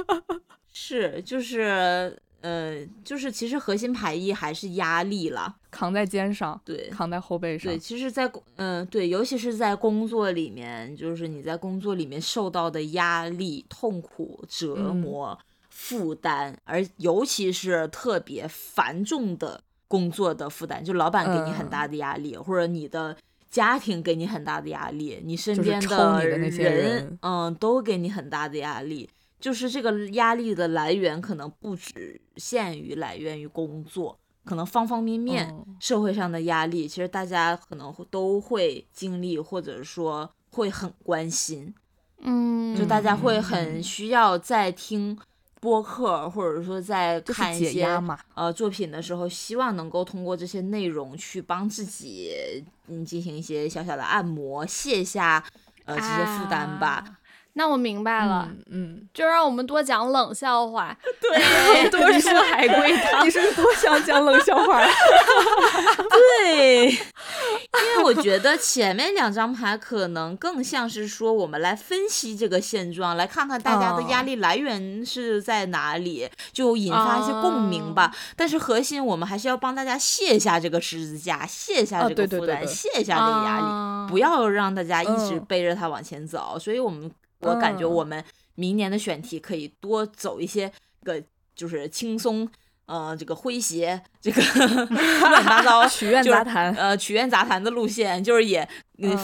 [0.71, 6.89] 是就是呃，就是其实核心排异还是压力了，扛在肩上，对。
[6.89, 7.77] 扛在后背上对，。
[7.77, 23.15] 其实在，工，嗯、对，尤其是在工作里面，就是你在工作里面受到的压力、痛苦、折嗯磨、负担，而尤其是特别繁重的工作的负担，就老板给你很嗯大的压力，或者你的
[23.49, 29.09] 家庭给你很大的压力，你身边的人，嗯，都给你很大的压力。
[29.39, 35.47] 就是这个压力的来源可能不只限于来源于工作，可能方方面面。
[35.49, 41.75] 嗯社会上的压力，其实大家可能会都会经历，或者说会很关心，
[42.21, 45.19] 嗯，就大家会嗯很需要在听
[45.63, 47.87] 播客，或者说在看一些。
[48.33, 55.41] 呃作品的时候，希望能够通过这些内容去帮自己嗯进行一些小小的按摩，卸下
[55.85, 56.87] 呃这些负担吧。
[56.87, 57.19] 啊
[57.55, 63.29] 那我明白了，嗯嗯，就让我们多讲冷笑话，对，多说海龟汤你。
[63.29, 64.83] 是多想讲冷笑话？
[66.09, 78.13] 对， 因为我觉得前面两张牌可能更像是说我们来分析这个现状，来看看大家的压力来源是在哪里，就引发一些共鸣吧。
[78.35, 86.57] 但是核心我们还是要帮大家卸下这个十字架，卸下啊这个负担，对对对对卸下这个压力，啊不要让大家一直嗯背着它往前走。
[86.59, 87.09] 所以我们
[87.43, 88.23] 我感觉嗯我们
[88.55, 90.71] 明年的选题可以多走一些
[91.03, 91.21] 个
[91.55, 92.49] 就是轻松。
[92.85, 94.41] 呃，这个诙谐，这个
[94.91, 96.69] 乱七八糟，曲苑杂谈。
[96.73, 98.67] 呃曲苑杂谈的路线，就是也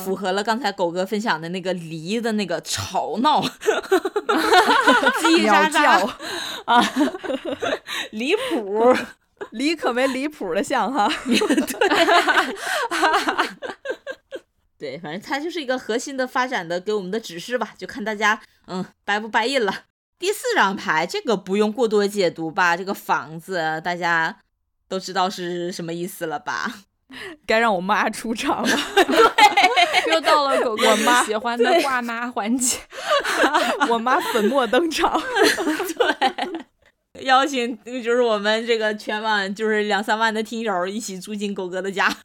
[0.06, 3.42] 符合了刚才狗哥分享的那个梨的那个吵闹，
[5.20, 6.10] 叽叽鸟喳喳叫，
[6.74, 6.82] 啊，
[8.12, 8.96] 离谱。
[9.52, 11.10] 离可没离谱的像哈。
[11.26, 11.38] 对，
[15.02, 19.74] 反正它就是一个核心的发展的给我们的指示吧，就看大家嗯掰不掰印了。
[20.18, 24.38] 第四张牌，这个不用过多解读吧，这个房子大家
[24.88, 26.74] 都知道是什么意思了吧？
[27.48, 28.70] 该让我妈出场了。
[30.12, 32.78] 又到了狗哥我妈喜欢的挂妈环节。
[33.90, 35.22] 我妈粉墨登场。
[35.96, 42.16] 对邀请就是我们这个全网就是两三万的听友一起住进狗哥的家，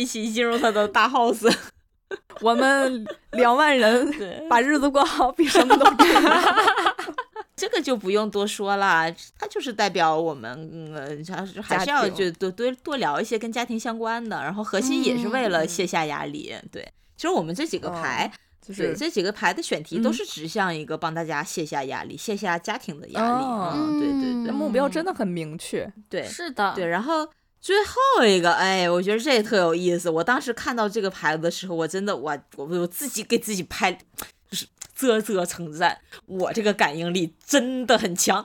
[0.00, 1.52] 一起进入他的大 house。
[2.40, 4.12] 我们两万人，
[4.48, 6.42] 把日子过好，比什么都重要。
[7.54, 16.52] 这个就不用多说了，它就是代表我们，嗯，还是还是要就多多多聊一些跟家庭相关的，然后核心也是为了嗯卸下压力。
[16.72, 16.82] 对，
[17.16, 18.32] 其实我们这几个牌，
[18.66, 23.44] 就是对这几个牌的选题都嗯是指向一个帮大家卸下压力、卸下家庭的压力。
[23.44, 25.92] 哦嗯，对对目标真的很明确。
[26.08, 27.28] 对是的，对，然后。
[27.60, 30.08] 最后一个，哎，我觉得这特有意思。
[30.08, 38.44] 我当时看到这个牌子的时候，我真的，我我我自己给自己拍，就是啧啧称赞，我这个感应力真的很强。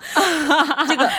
[0.87, 1.09] 这个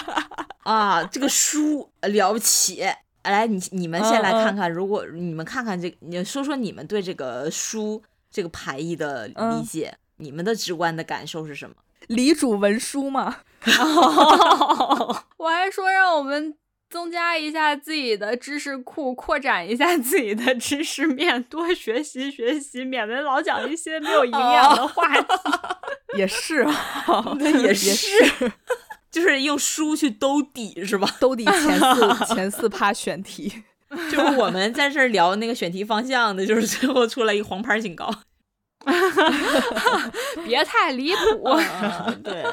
[0.64, 2.82] 啊，这个书了不起。
[3.24, 11.74] 来，你你们先来看看，如果你们看看这个，你说说你们对这个书这个牌意的理嗯解，你们的直观的感受是什么？
[12.08, 13.36] 李主文书嘛，
[15.38, 16.54] 我还说让我们
[16.90, 25.26] 增加一下自己的知识库，扩展一下自己的知识面，多学习学习，免得老讲一些没有营养的话题。
[26.16, 27.90] 也是啊， 那也也是
[28.24, 28.52] 是
[29.10, 31.08] 就是用书去兜底是吧？
[31.18, 33.62] 兜底前四前四趴选题。
[34.10, 38.12] 就是我们在这儿聊那个选题方向的，就是最后出来一个黄牌警告。
[40.44, 41.44] 别太离谱。
[41.48, 42.44] 嗯对，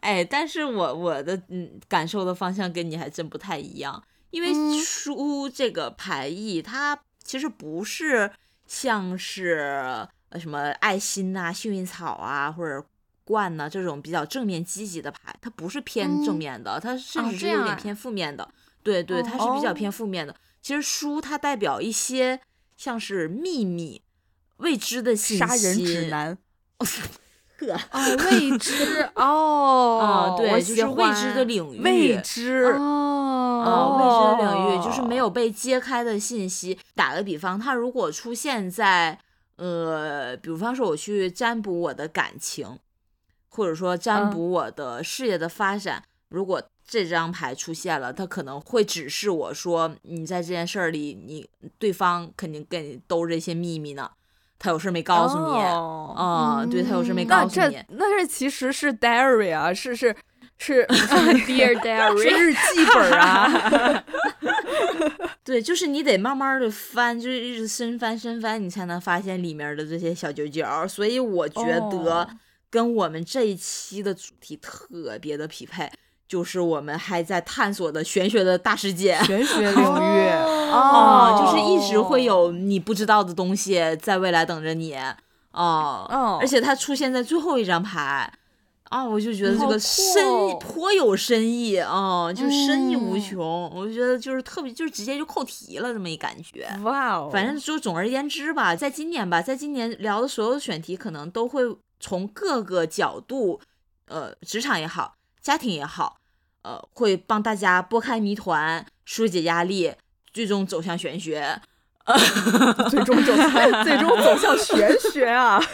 [0.00, 8.30] 哎，但是我我的嗯感受的方向跟你还真不太一样，因为嗯书这个牌意，它其实不是
[8.66, 12.84] 像是呃什么爱心呐、幸运草啊或者
[13.24, 18.48] 罐呐、这种比较正面积极的牌，它不是偏正嗯面的，它甚哦至是有点偏负面的。
[18.82, 20.36] 对对，它是比较哦偏负面的。
[20.60, 22.40] 其实书它代表一些
[22.76, 24.02] 像是秘密、
[24.58, 26.36] 未知的信息，杀人指南，
[26.78, 26.86] 呵。
[27.92, 28.00] 哦，
[28.30, 36.78] 未知 哦，啊，对，就是未知的领域，未知，啊，哦，未知的领域就是哦没有被揭开的信息。
[36.94, 39.18] 打个比方，它如果出现在
[39.56, 42.78] 呃，比方说我去占卜我的感情，
[43.48, 44.30] 或者说占嗯。
[44.30, 51.48] 卜我的事业的发展，如果这张牌出现了，它可能会指示我说，你在这件事儿里，你
[51.78, 54.10] 对方肯定跟你兜着一些秘密呢，
[54.58, 55.44] 他有事儿没告诉你。
[55.44, 60.14] 哦啊、对他有事没告诉你，那这其实是 diary 啊，是是
[60.58, 64.04] 是 Dear 是 Diary，日记本啊。
[65.42, 70.64] 对，就是你得慢慢的翻，就是一直深翻深翻，你才能发现里面的这些小九九。
[70.88, 72.28] 所以我觉得哦
[72.70, 75.90] 跟我们这一期的主题特别的匹配，
[76.28, 79.16] 就是我们还在探索的玄学的大世界。
[79.24, 85.16] 玄学领域啊、哦就是一直会有你不知道的东西在未来等着你啊、
[85.52, 88.32] 哦而且它出现在最后一张牌
[88.90, 93.72] 啊，我就觉得这个深哦颇有深意啊、就深意无嗯穷。
[93.74, 96.68] 我就觉得就是特别，就是直接就扣题了这么一感觉。
[96.82, 101.62] 哇哦，反正就总而言之吧，在今年吧，在今年聊的所有的选题，可能都会
[101.98, 103.60] 从各个角度，
[104.06, 105.14] 呃，职场也好，
[105.44, 106.16] 家庭也好，
[106.62, 109.92] 呃，会帮大家拨开谜团，疏解压力，
[110.32, 111.60] 最终走向玄学。
[112.90, 113.32] 最终走
[113.82, 115.58] 最终走向玄学啊！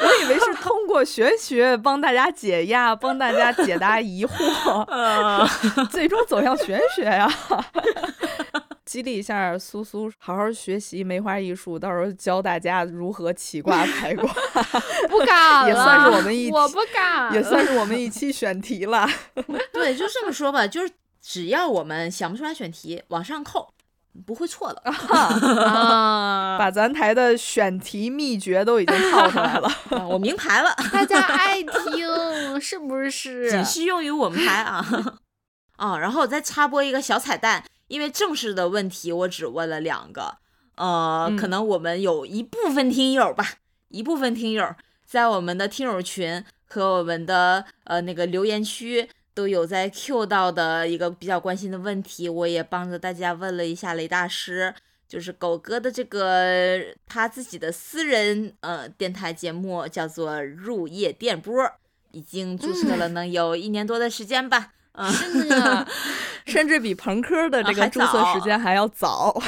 [0.00, 5.48] 我以为是通过玄学帮大家解压，帮大家解答疑惑，呃，
[5.90, 7.32] 最终走向玄学呀、
[8.90, 14.28] 激励一下苏苏，好好学习梅花艺术，到时候教大家如何起卦 排卦，
[15.08, 19.08] 不敢了，也算是我们一我不敢，也算是我们 一期选题了。
[19.72, 20.92] 对，就这么说吧，就是
[21.22, 23.72] 只要我们想不出来选题，往上扣，
[24.26, 24.82] 不会错的。
[24.90, 29.68] 啊，把咱台的选题秘诀都已经套出来了。
[29.90, 30.74] 啊我明牌了。
[30.92, 33.48] 大家爱听是不是？
[33.52, 34.84] 仅适用于我们台啊。
[35.76, 40.38] 啊，然后我再插播一个小彩蛋，因为正式的问题我只问了两个，
[40.76, 43.44] 呃，可嗯能我们有一部分听友吧，
[43.88, 44.64] 一部分听友
[45.04, 54.72] 在我们的听友群和我们的呃那个留言区都有在 Q 到的一个比较关心的问题，我也帮着大家问了一下雷大师。
[55.08, 61.52] 就是狗哥的这个他自己的私人呃电台节目叫做入夜电波，
[62.12, 64.72] 已经注册了能有一年多的时间吧。
[64.92, 65.86] 嗯，是呢，
[66.46, 69.40] 甚至比朋克的这个注册时间还要早。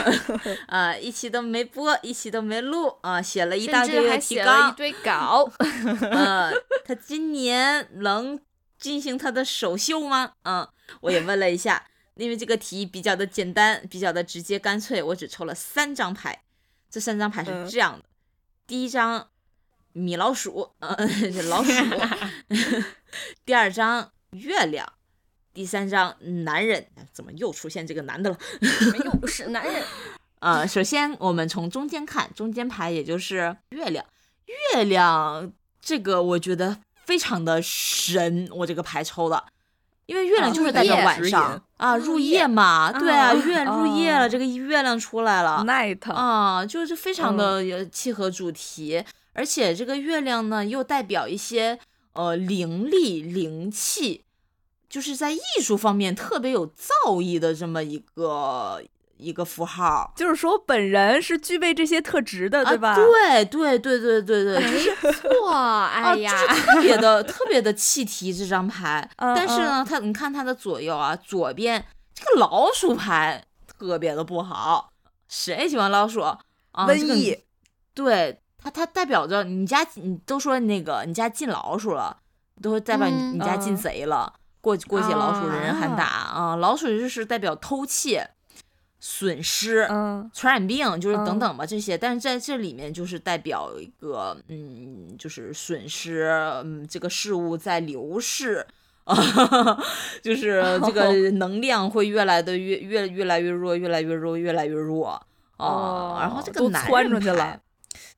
[0.68, 4.76] 啊， 一期都没播，一期都没录啊，写了一大堆还写了一。
[4.76, 5.50] 堆稿。
[6.10, 6.52] 呃，
[6.84, 8.38] 他今年能
[8.78, 10.32] 进行他的首秀吗？
[10.44, 10.66] 嗯，
[11.00, 16.42] 我也问了一下，因为这个题比较的简单，比较的直接干脆，我只抽了三张牌。
[16.90, 18.04] 这三张牌是嗯这样的：
[18.66, 19.28] 第一张
[19.92, 21.72] 米老鼠，嗯，是老鼠；
[23.44, 24.86] 第二张月亮；
[25.52, 26.14] 第三张
[26.44, 26.86] 男人。
[27.12, 28.38] 怎么又出现这个男的了？
[28.92, 29.82] 没有是男人，
[30.40, 34.04] 呃，首先我们从中间看，中间牌也就是月亮，
[34.74, 39.44] 月亮这个我觉得非常的神，我这个牌抽的，
[40.06, 41.62] 因为月亮啊就是代表晚上。
[41.76, 42.46] 啊，入入夜夜。
[42.46, 44.28] 嘛，对啊，啊月入夜了，啊。
[44.28, 47.36] 这个月亮出来了，Night，啊，就是非常嗯。
[47.36, 51.78] 的有契合主题，而且这个月亮呢又代表一些
[52.12, 54.22] 呃灵力、灵气，
[54.92, 58.82] 就是在艺术方面特别有造诣的这么一个
[59.16, 60.12] 一个符号。
[60.14, 62.90] 就是说本人是具备这些特质的，对吧？
[62.90, 69.08] 啊、对对对对对对， 就是没错，哎啊，呀，就是特别的特别的气题这张牌。
[69.16, 71.82] 嗯但是呢，它你看它的左右啊，左边
[72.14, 73.42] 这个老鼠牌
[73.78, 74.92] 特别的不好，
[75.26, 76.38] 谁喜欢老鼠啊？
[76.74, 77.38] 瘟这个疫，
[77.94, 82.18] 对它，它代表着你家，你都说那个你家进老鼠了，
[82.60, 84.34] 都代表你、嗯你家进嗯贼了。
[84.62, 86.56] 过过街老鼠，人人喊啊打啊！
[86.56, 88.30] 老鼠就是代表偷窃、
[88.98, 91.98] 损失、嗯传染病，就是等嗯等吧这些。
[91.98, 96.30] 但是在这里面就是代表一个，嗯，就是损失，
[96.64, 98.66] 嗯，这个事物在流逝。
[99.04, 99.16] 啊，
[100.22, 105.20] 就是这个能量会越来的越越越来越弱，越来越弱，越来越弱。
[105.56, 107.60] 啊，然后这个都男人窜出去了牌，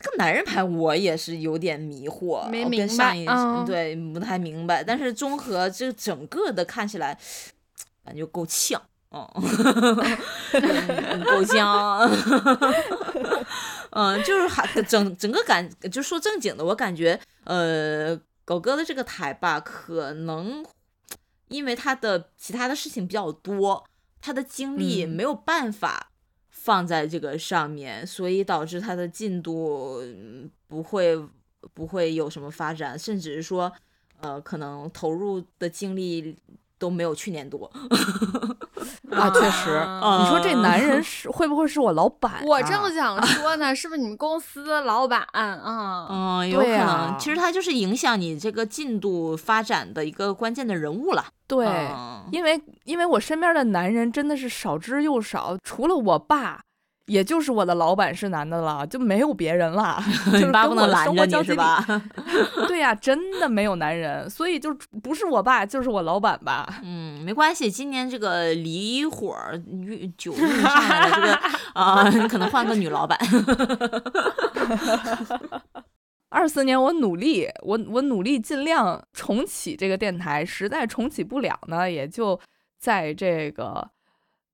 [0.01, 7.19] 这个男人牌我也是有点迷惑，没明白上一嗯对不太明白，但是综合这整个的看起来，
[8.05, 8.81] 感觉够呛。
[9.15, 9.31] 哦，
[10.53, 12.01] 嗯够呛，
[13.91, 20.67] 嗯，就是还整整个感，就说正经的，我感觉，呃，狗哥的这个台吧，可能
[21.47, 23.85] 因为他的其他的事情比较多，
[24.21, 25.09] 他的精力嗯。
[25.11, 26.11] 没有办法
[26.65, 30.01] 放在这个上面，所以导致他的进度
[30.67, 31.15] 不会
[31.75, 33.71] 不会有什么发展，甚至是说，
[34.21, 36.35] 呃，可能投入的精力
[36.79, 37.71] 都没有去年多。
[39.11, 42.43] 啊，确实，啊你说这男人 是会不会是我老板、啊？
[42.45, 46.07] 我正想说呢，是不是你们公司的老板啊？
[46.11, 51.25] 嗯，有可能，啊其实他就是影响你这个进度发展的一个关键的人物了。
[51.47, 56.61] 对，嗯因为因为我身边的男人真的是少之又少，除了我爸，
[57.07, 60.03] 也就是我的老板是男的了，就没有别人了。
[60.33, 61.55] 就是跟我拦着你生活交集里？
[61.55, 62.03] 是吧？
[62.67, 66.81] 对呀、真的没有男人，所以就不是我爸就是我老板吧。
[66.83, 71.39] 嗯，没关系，今年这个离火儿运九运上来了，这个
[71.81, 73.19] 啊、你可能换个女老板。
[76.31, 82.41] 二四年我努力，我我努力尽量重启这个电台，实在重启不了呢，也就
[82.81, 83.89] 在这个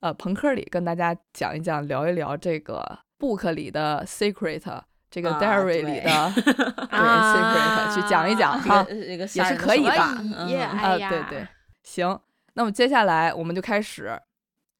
[0.01, 4.63] 呃朋克里跟大家讲一讲，聊一聊这个 book 里的 secret，
[5.11, 8.83] 这个啊 diary 里的 对啊 secret 去讲一讲这哈。
[8.89, 11.47] 这个也是可以可吧，嗯啊，对对，
[11.83, 12.19] 行，
[12.55, 14.19] 那么接下来我们就开始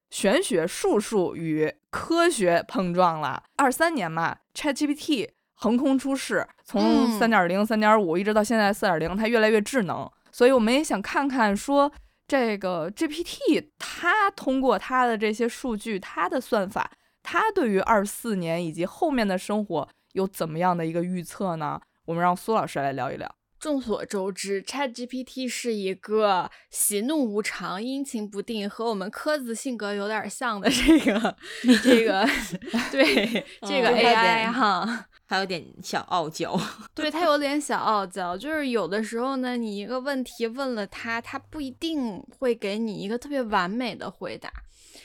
[0.09, 3.43] 玄学、术数与科学碰撞了。
[3.57, 11.91] 二三年嘛，ChatGPT 横空出世，从嗯三点零、三点五一直到现在四点零，它越来越智能，所以我们也想看看说。
[12.31, 16.89] 这个 GPT，它通过它的这些数据，它的算法，
[17.21, 21.81] 它对于二四年以及后面的生活有怎么样的一个预测呢？
[22.05, 23.35] 我们让苏老师来聊一聊。
[23.59, 31.35] 众所周知，ChatGPT 是一个喜怒无常、阴晴不定，和我们科子性格有点像的这个
[31.83, 32.25] 这个
[32.93, 35.05] 对这个嗯 AI 哈。
[35.31, 36.59] 他有点小傲娇。
[36.93, 44.51] 对他有点小傲娇，就是有的时候呢，你一个问题问了他，他不一定会给你一个特别完美的回答，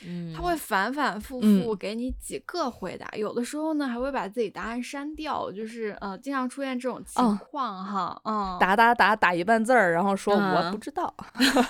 [0.05, 1.63] 嗯，他会反反复嗯。
[1.63, 7.37] 复给你几个回答，有的时候呢还会把自己答案删掉，就是呃，经常出现这种情哦。
[7.37, 10.71] 况哈，嗯，打打打打一半字儿，然后说我嗯。
[10.71, 11.13] 不知道，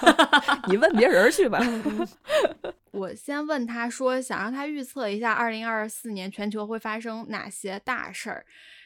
[0.68, 1.60] 你问别人去吧。
[2.91, 8.45] 我先问他说，想让他预测一下二零二四年全球会发生哪些大事儿。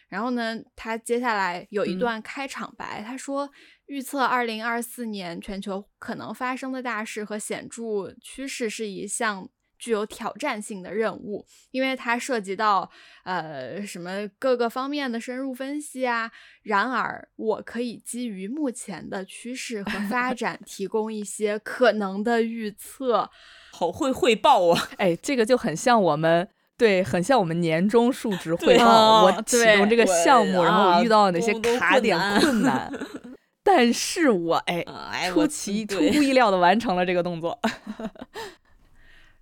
[0.10, 2.00] 然后呢，他接下来有一嗯。
[2.00, 3.50] 段开场白，他说
[3.92, 12.90] 预测二零二四年全球可能发生的大事和显著趋势是一项具有挑战性的任务，因为它涉及到
[13.26, 16.32] 呃什么各个方面的深入分析啊。
[16.64, 23.30] 然而，我可以基于目前的趋势和发 展，提供一些可能的预测。
[23.74, 24.90] 好会汇报啊！
[25.00, 26.48] 哎，这个就很像我们。
[26.78, 28.86] 对，很像我们年终述职汇报。
[28.86, 33.08] 哦我启动这个项目，然后啊我遇到哪些卡点、困难困难，
[33.64, 34.84] 但是我哎，
[35.32, 37.60] 出奇出乎 意料的完成了这个动作。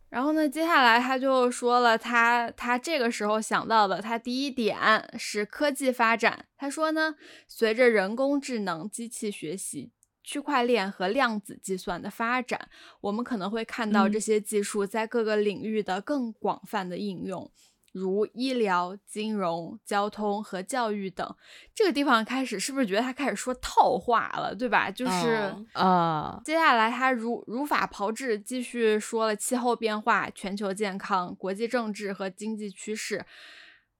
[0.09, 4.77] 然后呢，接下来他就说了他他这个时候想到的，他第一点
[5.19, 6.45] 是科技发展。
[6.57, 7.13] 他说呢，
[7.47, 9.91] 随着人工智能、机器学习、
[10.23, 12.69] 区块链和量子计算的发展，
[13.01, 17.51] 我们可能会看到嗯这些技术在各个领域的更广泛的应用。
[17.91, 21.35] 如医疗、金融、交通和教育等，
[21.73, 24.91] 这个地方开始是不是觉得他开始说套话了，对吧？
[24.91, 33.25] 就是、嗯啊，接下来，他如如法炮制，继续说了气候变化、全球健康、国际政治和经济趋势。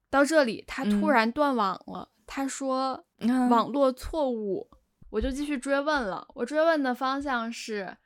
[0.09, 2.09] 到这里，他突嗯然断网了。
[2.25, 4.69] 他说嗯网络错误，
[5.09, 6.27] 我就继续追问了。
[6.35, 7.97] 我追问的方向是，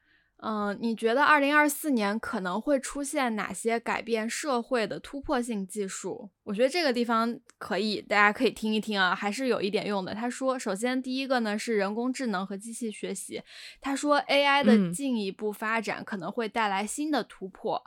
[0.45, 6.29] 嗯，你觉得二零二四年可能会出现哪些改变社会的突破性技术？
[6.43, 10.13] 我觉得这个地方可以，大家可以听一听啊，还是有一点用的。
[10.13, 13.41] 他说，首先第一个呢是人工智能和机器学习。
[13.79, 17.81] 他说 AI 的嗯进一步发展可能会带来新的突破。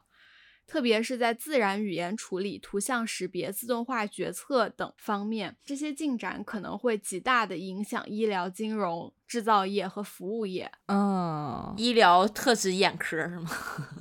[0.66, 10.70] 特别是在自然语言处理、图像识别、自动化决策等方面，这些进展可能会极大的影响医疗、金融、制造业和服务业。
[10.88, 13.50] 嗯，医疗特指眼科是吗？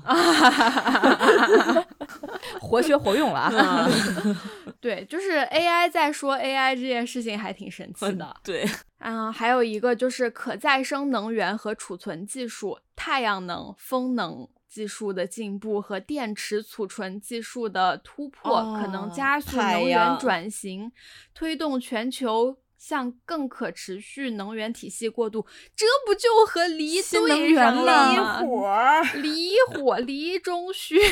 [2.59, 3.87] 活学活用了啊。
[4.81, 8.35] 对，就是 AI 在说 AI 这件事情还挺神奇的。
[8.43, 8.67] 对，
[8.99, 14.47] 嗯，还有一个就是可再生能源和储存技术，太阳能、风能。
[14.75, 20.91] 技术的进步和电池储存技术的突破，可能哦加速能源转型，
[21.33, 25.45] 推动全球向更可持续能源体系过渡。
[25.73, 28.39] 这不就和离新能对源上了离吗？
[28.41, 30.99] 火，离火离中续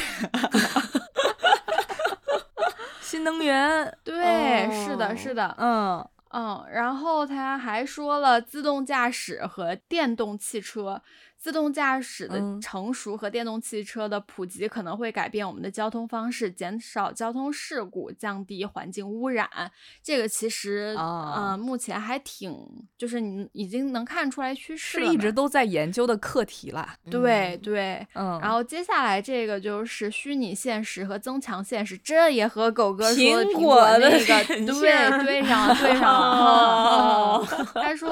[2.99, 11.01] 新能源，对，是的，哦是的，嗯嗯，然后他还说了自动驾驶和电动汽车。
[11.43, 19.49] 自动驾驶的嗯成熟和电动汽车的普及可能会改变我们的交通方式，减少交通事故，降低环境污染。
[20.01, 22.55] 这个其实，啊呃，目前还挺，
[22.97, 26.95] 就是你已经能看出来趋势是了是一直都在研究的课题啦。
[27.11, 28.07] 对嗯对。
[28.13, 37.45] 嗯，然后接下来这个就是虚拟现实和增强现实，这也和狗哥说的苹苹果的那个显对对上了，对上了。
[37.75, 38.09] 他说，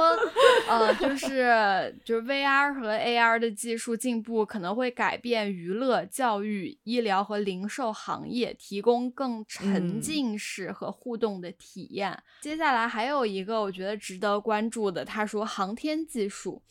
[0.68, 12.22] 呃，就是就是 VR 和 AR 的技术进步可能会改变娱乐、教育、医疗和零售行业，提供更沉嗯浸式和互动的体验。
[12.41, 16.61] 接下来还有一个我觉得值得关注的，他说航天技术。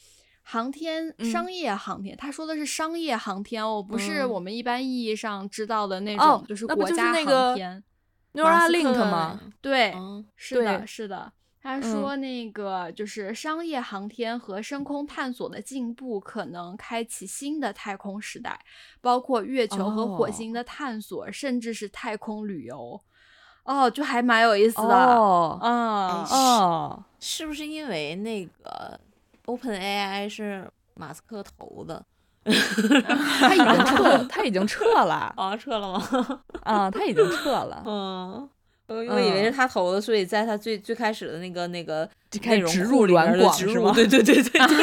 [0.43, 7.85] 航天嗯商业航天，他说的是商业航天哦，不是嗯我们一般意义上知道的那哦种，就是那不就是国家那个航天。
[8.33, 9.41] 马斯 Neuralink 吗？
[9.61, 11.33] 对，嗯是的，是的。
[11.63, 18.59] 他嗯说，那个就是商业航天和深空探索的进步，可能开启新的太空时代，
[19.01, 23.01] 包括月球和火哦星的探索，甚至是太空旅游。
[23.65, 24.89] 哦，就还蛮有意思的。
[24.89, 28.99] 哦嗯，哎哦，是不是因为那个
[29.45, 32.05] Open AI 是马斯克投的？
[32.43, 36.43] 他已经撤，他已经撤了啊，撤了吗？
[36.65, 38.49] 啊，他已经撤了， 嗯，
[38.91, 44.09] 我我以为是他投的，所以在他最最开始的那个那个就开内容始植入库里面软的植入广是吗？
[44.09, 44.61] 对对对对对，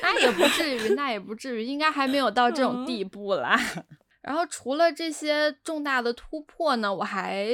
[0.00, 2.86] 那也不至于，那也不至于，应该还没有到这种嗯。
[2.86, 3.60] 地步啦。
[4.22, 7.46] 然后除了这些重大的突破呢，我还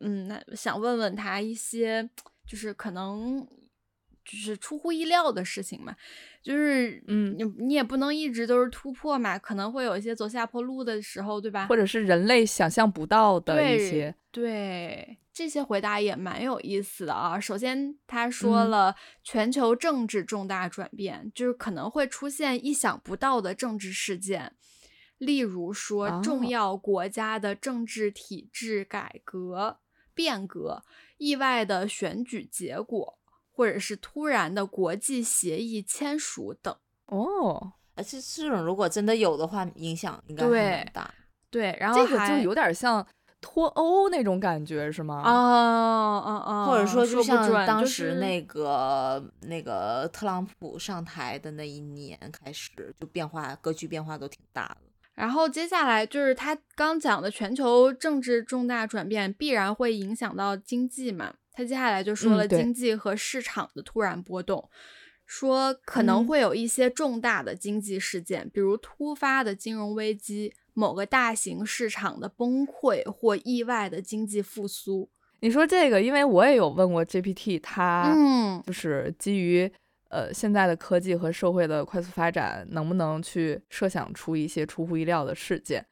[0.00, 2.08] 嗯，那想问问他一些，
[2.46, 3.46] 就是可能
[4.30, 5.96] 就是出乎意料的事情嘛，
[6.42, 11.66] 就是嗯你你也不能一直都是突破嘛，可能会有一些走下坡路的时候，对吧？
[11.66, 17.40] 或者是人类想象不到的一些，对，这些回答也蛮有意思的啊。
[17.40, 18.94] 首先，他说嗯了
[19.24, 24.52] 全球政治重大转变，就是可能会出现意想不到的政治事件，
[25.16, 29.78] 例如说重哦要国家的政治体制改革、
[30.12, 30.82] 变革、
[31.16, 33.17] 意外的选举结果，
[33.58, 36.72] 或者是突然的国际协议签署等。
[37.06, 41.14] 哦，而且这种如果真的有的话，影响应该还对蛮大。
[41.50, 43.04] 对，然后这个就还有点像
[43.40, 45.22] 脱欧那种感觉是吗？
[45.24, 54.76] 啊啊啊，或者说，就像当时那个那个特朗普上台的那一年开始，就变化格局变化都挺大的。
[55.14, 64.70] 然后接下来就是他刚讲的全球政治重大转变必然会影响到经济嘛，他接下来就说了经济和市场的突然波动，
[65.26, 75.10] 说可能嗯会有一些重大的经济事件，比如突发的金融危机、某个大型市场的崩溃或意外的经济复苏。
[75.40, 79.68] 你说这个，因为我也有问过 GPT，它嗯就是基于
[80.10, 85.84] 呃现在的科技和社会的快速发展，能不能去设想出一些出乎意料的事件？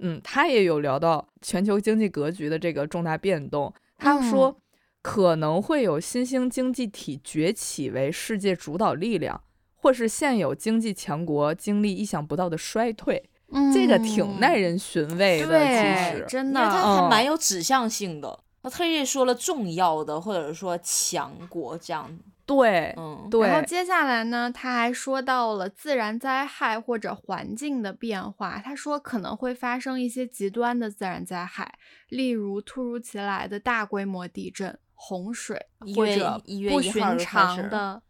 [0.00, 3.72] 嗯，他也有聊到全球经济格局的这个重大变动。
[3.96, 4.56] 他说嗯
[5.04, 9.42] 可能会有新兴经济体崛起为世界主导力量，
[9.74, 13.28] 或是现有经济强国经历意想不到的衰退。
[13.72, 18.40] 这个挺耐嗯人寻味的，对其实真的因为它还嗯蛮有指向性的。
[18.62, 28.58] 他特意说了重要的，或者说强国这样，对嗯，对，然后接下来呢，他还说到了自然灾害或者环境的变化。
[28.64, 31.78] 他说可能会发生一些极端的自然灾害，
[32.08, 36.40] 例如突如其来的大规模地震、洪水，或者
[36.70, 38.02] 不寻常的，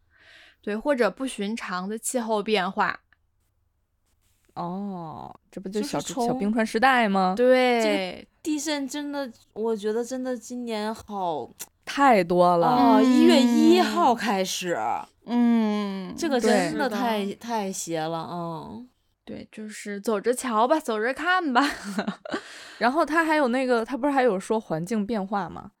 [0.61, 3.01] 对，或者不寻常的气候变化。
[4.53, 7.33] 哦，这不就就是小小冰川时代吗？
[7.35, 11.53] 对，地震真的，我觉得真的今年好
[11.83, 12.67] 太多了。
[12.67, 14.79] 哦，一月一嗯号开始，
[15.25, 18.87] 嗯，这个真的太太邪了，嗯，
[19.25, 21.61] 对，就是走着瞧吧，走着看吧。
[22.79, 25.71] 然后他还有那个，他不是还有说环境变化吗？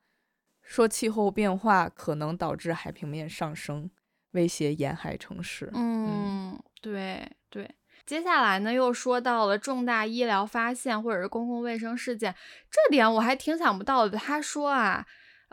[0.65, 3.89] 说气候变化可能导致海平面上升，
[4.31, 5.71] 威胁沿海城市。
[5.73, 7.69] 嗯，对对。
[8.05, 12.35] 接下来呢，又说到了重大医疗发现或者是公共卫生事件，
[12.69, 14.17] 这点我还挺想不到的。
[14.17, 15.05] 他说啊，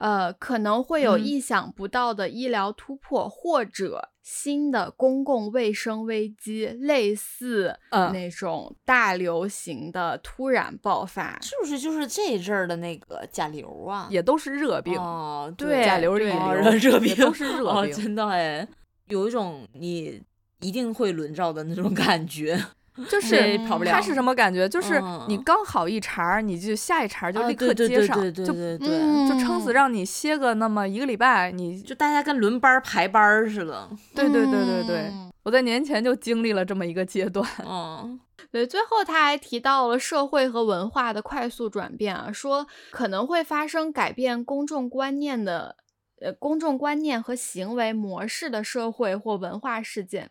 [0.02, 11.38] 呃，可能会有嗯意想不到的医疗突破，或者新的公共卫生危机，类似嗯那种大流行的突然爆发。
[11.40, 14.08] 是不是就是这一阵儿的那个甲流啊？
[14.10, 17.94] 也都是热病，哦，对甲流、乙对哦流热病都是热哦，病。
[17.94, 18.66] 真的哎，
[19.06, 20.20] 有一种你
[20.58, 22.60] 一定会轮着的那种感觉，
[23.08, 24.68] 就是谁跑不了它是什么感觉？
[24.68, 31.50] 就是嗯你刚好一茬儿，你就下一茬儿就啊立刻接上，对对对就对对，嗯就撑死让你歇个那么一个礼拜。
[31.50, 37.44] 你就大家跟轮班排班儿似的，对对对对对，嗯我在年前就经历了这么一个阶段。
[37.66, 38.20] 嗯，
[38.52, 45.74] 对，最后他还提到了社会和文化的快速转变啊，说可能会发生改变公众观念的，
[46.20, 50.30] 呃，公众观念和行为模式的社会或文化事件，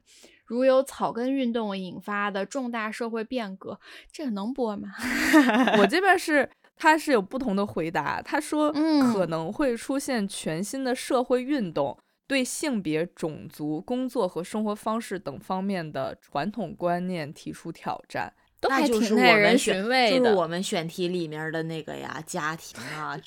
[0.52, 3.80] 如有草根运动引发的重大社会变革，
[4.12, 4.90] 这个能播吗？
[5.80, 8.22] 我这边是，他是有不同的回答。
[8.22, 11.98] 他说，嗯可能会出现全新的社会运动，
[12.28, 18.34] 对性别、种族、工作和生活方式等方面的传统观念提出挑战。
[18.62, 20.18] 都还挺耐人寻味的。
[20.20, 23.18] 就是我们选题里面的那个呀，家庭啊，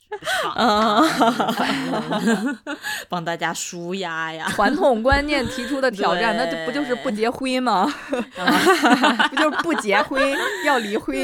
[3.11, 7.93] 帮大家舒压呀，传统观念提出的挑战，那就不就是不结婚吗？
[8.09, 10.23] 不就是不结婚
[10.65, 11.15] 要离婚？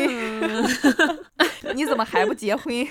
[1.74, 2.86] 你怎么还不结婚？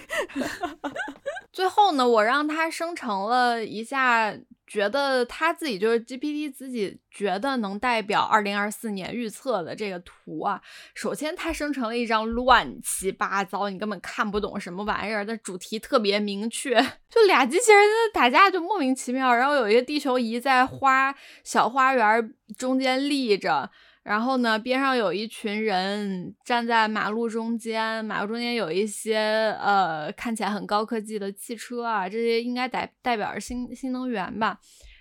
[1.51, 4.33] 最后呢，我让他生成了一下，
[4.69, 10.61] 觉得他自己就是 GPT 自己觉得能代表二零二四年预测的这个图啊。
[10.93, 16.75] 首先，它生成了一张乱七八糟，你根本看不懂什么玩意儿，但主题特别明确，
[17.09, 19.33] 就俩机器人在打架，就莫名其妙。
[19.33, 23.71] 然后有一个地球仪在花小花园中间立着。
[24.01, 29.17] 然后呢，边上有一群人站在马路中间，马路中间有一些
[29.61, 34.59] 呃看起来很高科技的汽车啊，这些应该代代表着新新能源吧。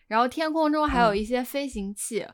[0.08, 2.26] 然后天空中还有一些飞行器，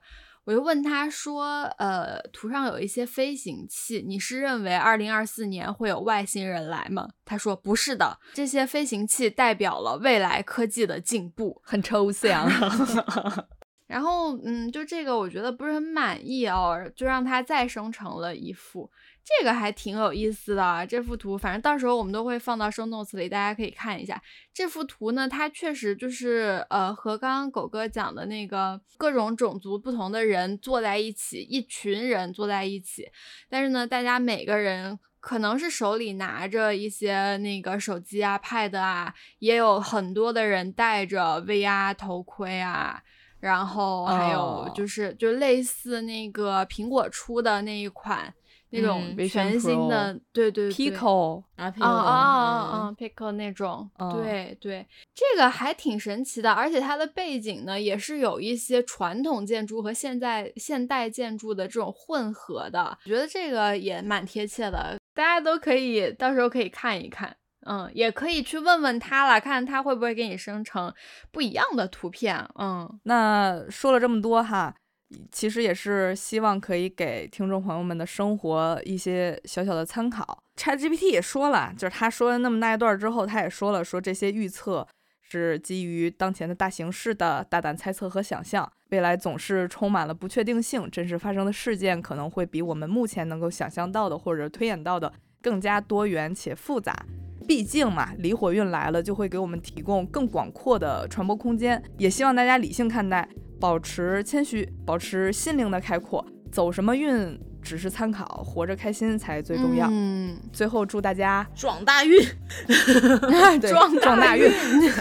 [0.44, 7.08] 我就问他说，呃，图上有一些飞行器，你是认为二零二四年会有外星人来吗？
[7.24, 11.60] 他说不是的，这些飞行器代表了未来科技的进步。
[11.64, 12.48] 很抽象。
[13.86, 18.90] 然后，嗯，就这个我觉得不是很满意哦，就让他再生成了一幅，
[19.22, 20.86] 这个还挺有意思的。
[20.86, 24.20] 这幅图，反正到时候我们都会放到生动词里，大家可以看一下。
[24.54, 33.06] 这幅图呢，它确实就是呃，和刚刚狗哥讲的那个各种种族不同的人坐在一起，一群人坐在一起，
[33.50, 34.98] 但是呢，大家每个人。
[35.24, 43.02] 可能是手里拿着一些那个手机啊、pad 啊，也有很多的人戴着 VR 头盔啊，
[43.44, 44.72] 然后还有哦。
[44.74, 48.32] 就是、就类似那个苹果出的那一款
[48.70, 50.72] 那种全新的，对对对。
[50.72, 54.10] Pico 啊啊啊啊，Pico 那种，嗯。
[54.14, 67.36] 对对，这个还挺神奇的，而且它的背景呢也是有一些传统建筑和现在现代建筑的这种混合的，我觉得这个也蛮贴切的，大家都可以到时候可以看一看。
[67.66, 70.92] 嗯，也可以去问问他了，看他会不会给你生成
[71.30, 72.46] 不一样的图片。
[72.58, 74.74] 嗯那说了这么多哈，
[75.32, 80.42] 其实也是希望可以给听众朋友们的生活一些小小的参考。
[80.56, 84.86] ChatGPT 也说了，就是他说了那么大一段之后，他也说了，说这些预测
[85.20, 95.12] 是基于当前的大形势的大胆猜测和想象，未来总是充满了不确定性，真实发生的事件可能会比我们目前能够想象到的或者推演到的
[95.42, 96.94] 更加多元且复杂。
[97.46, 101.82] 毕竟嘛，离火运来了，就会给我们提供更广阔的传播空间。
[101.98, 103.28] 也希望大家理性看待，
[103.60, 106.24] 保持谦虚，保持心灵的开阔。
[106.50, 109.88] 走什么运只是参考，活着开心才最重要。
[109.90, 112.16] 嗯，最后祝大家撞大运，
[112.66, 114.92] 对撞撞大运运，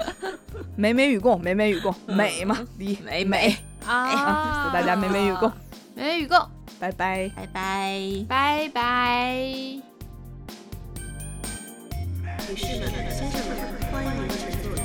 [0.76, 3.54] 美美与共，美美与共，美嘛，离美美，
[3.86, 4.64] 啊！
[4.66, 5.52] 祝大家美美与共，
[5.94, 6.38] 美美与共，
[6.80, 7.30] 拜拜。
[7.36, 8.24] 拜拜。
[8.26, 9.93] 拜拜。
[12.50, 13.56] 女士们、先生们，
[13.90, 14.83] 欢迎您乘坐。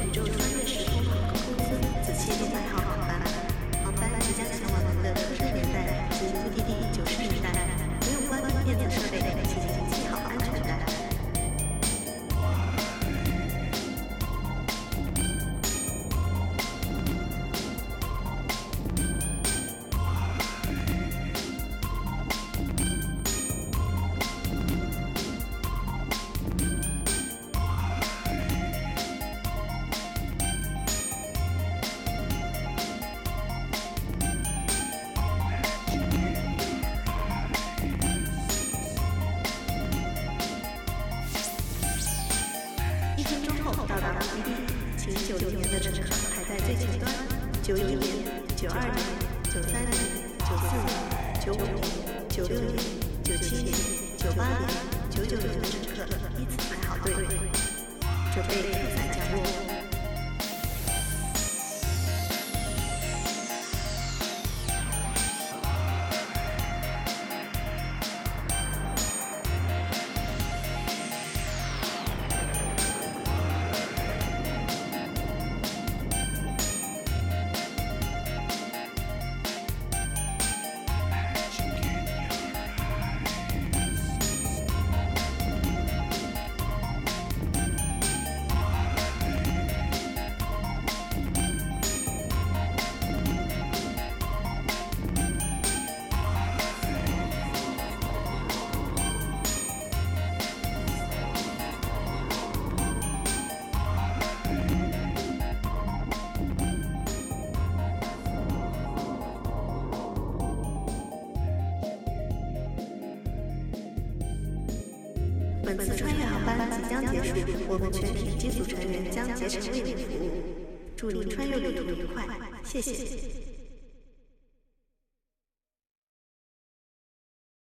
[122.82, 123.04] 谢谢。
[123.06, 123.39] 谢谢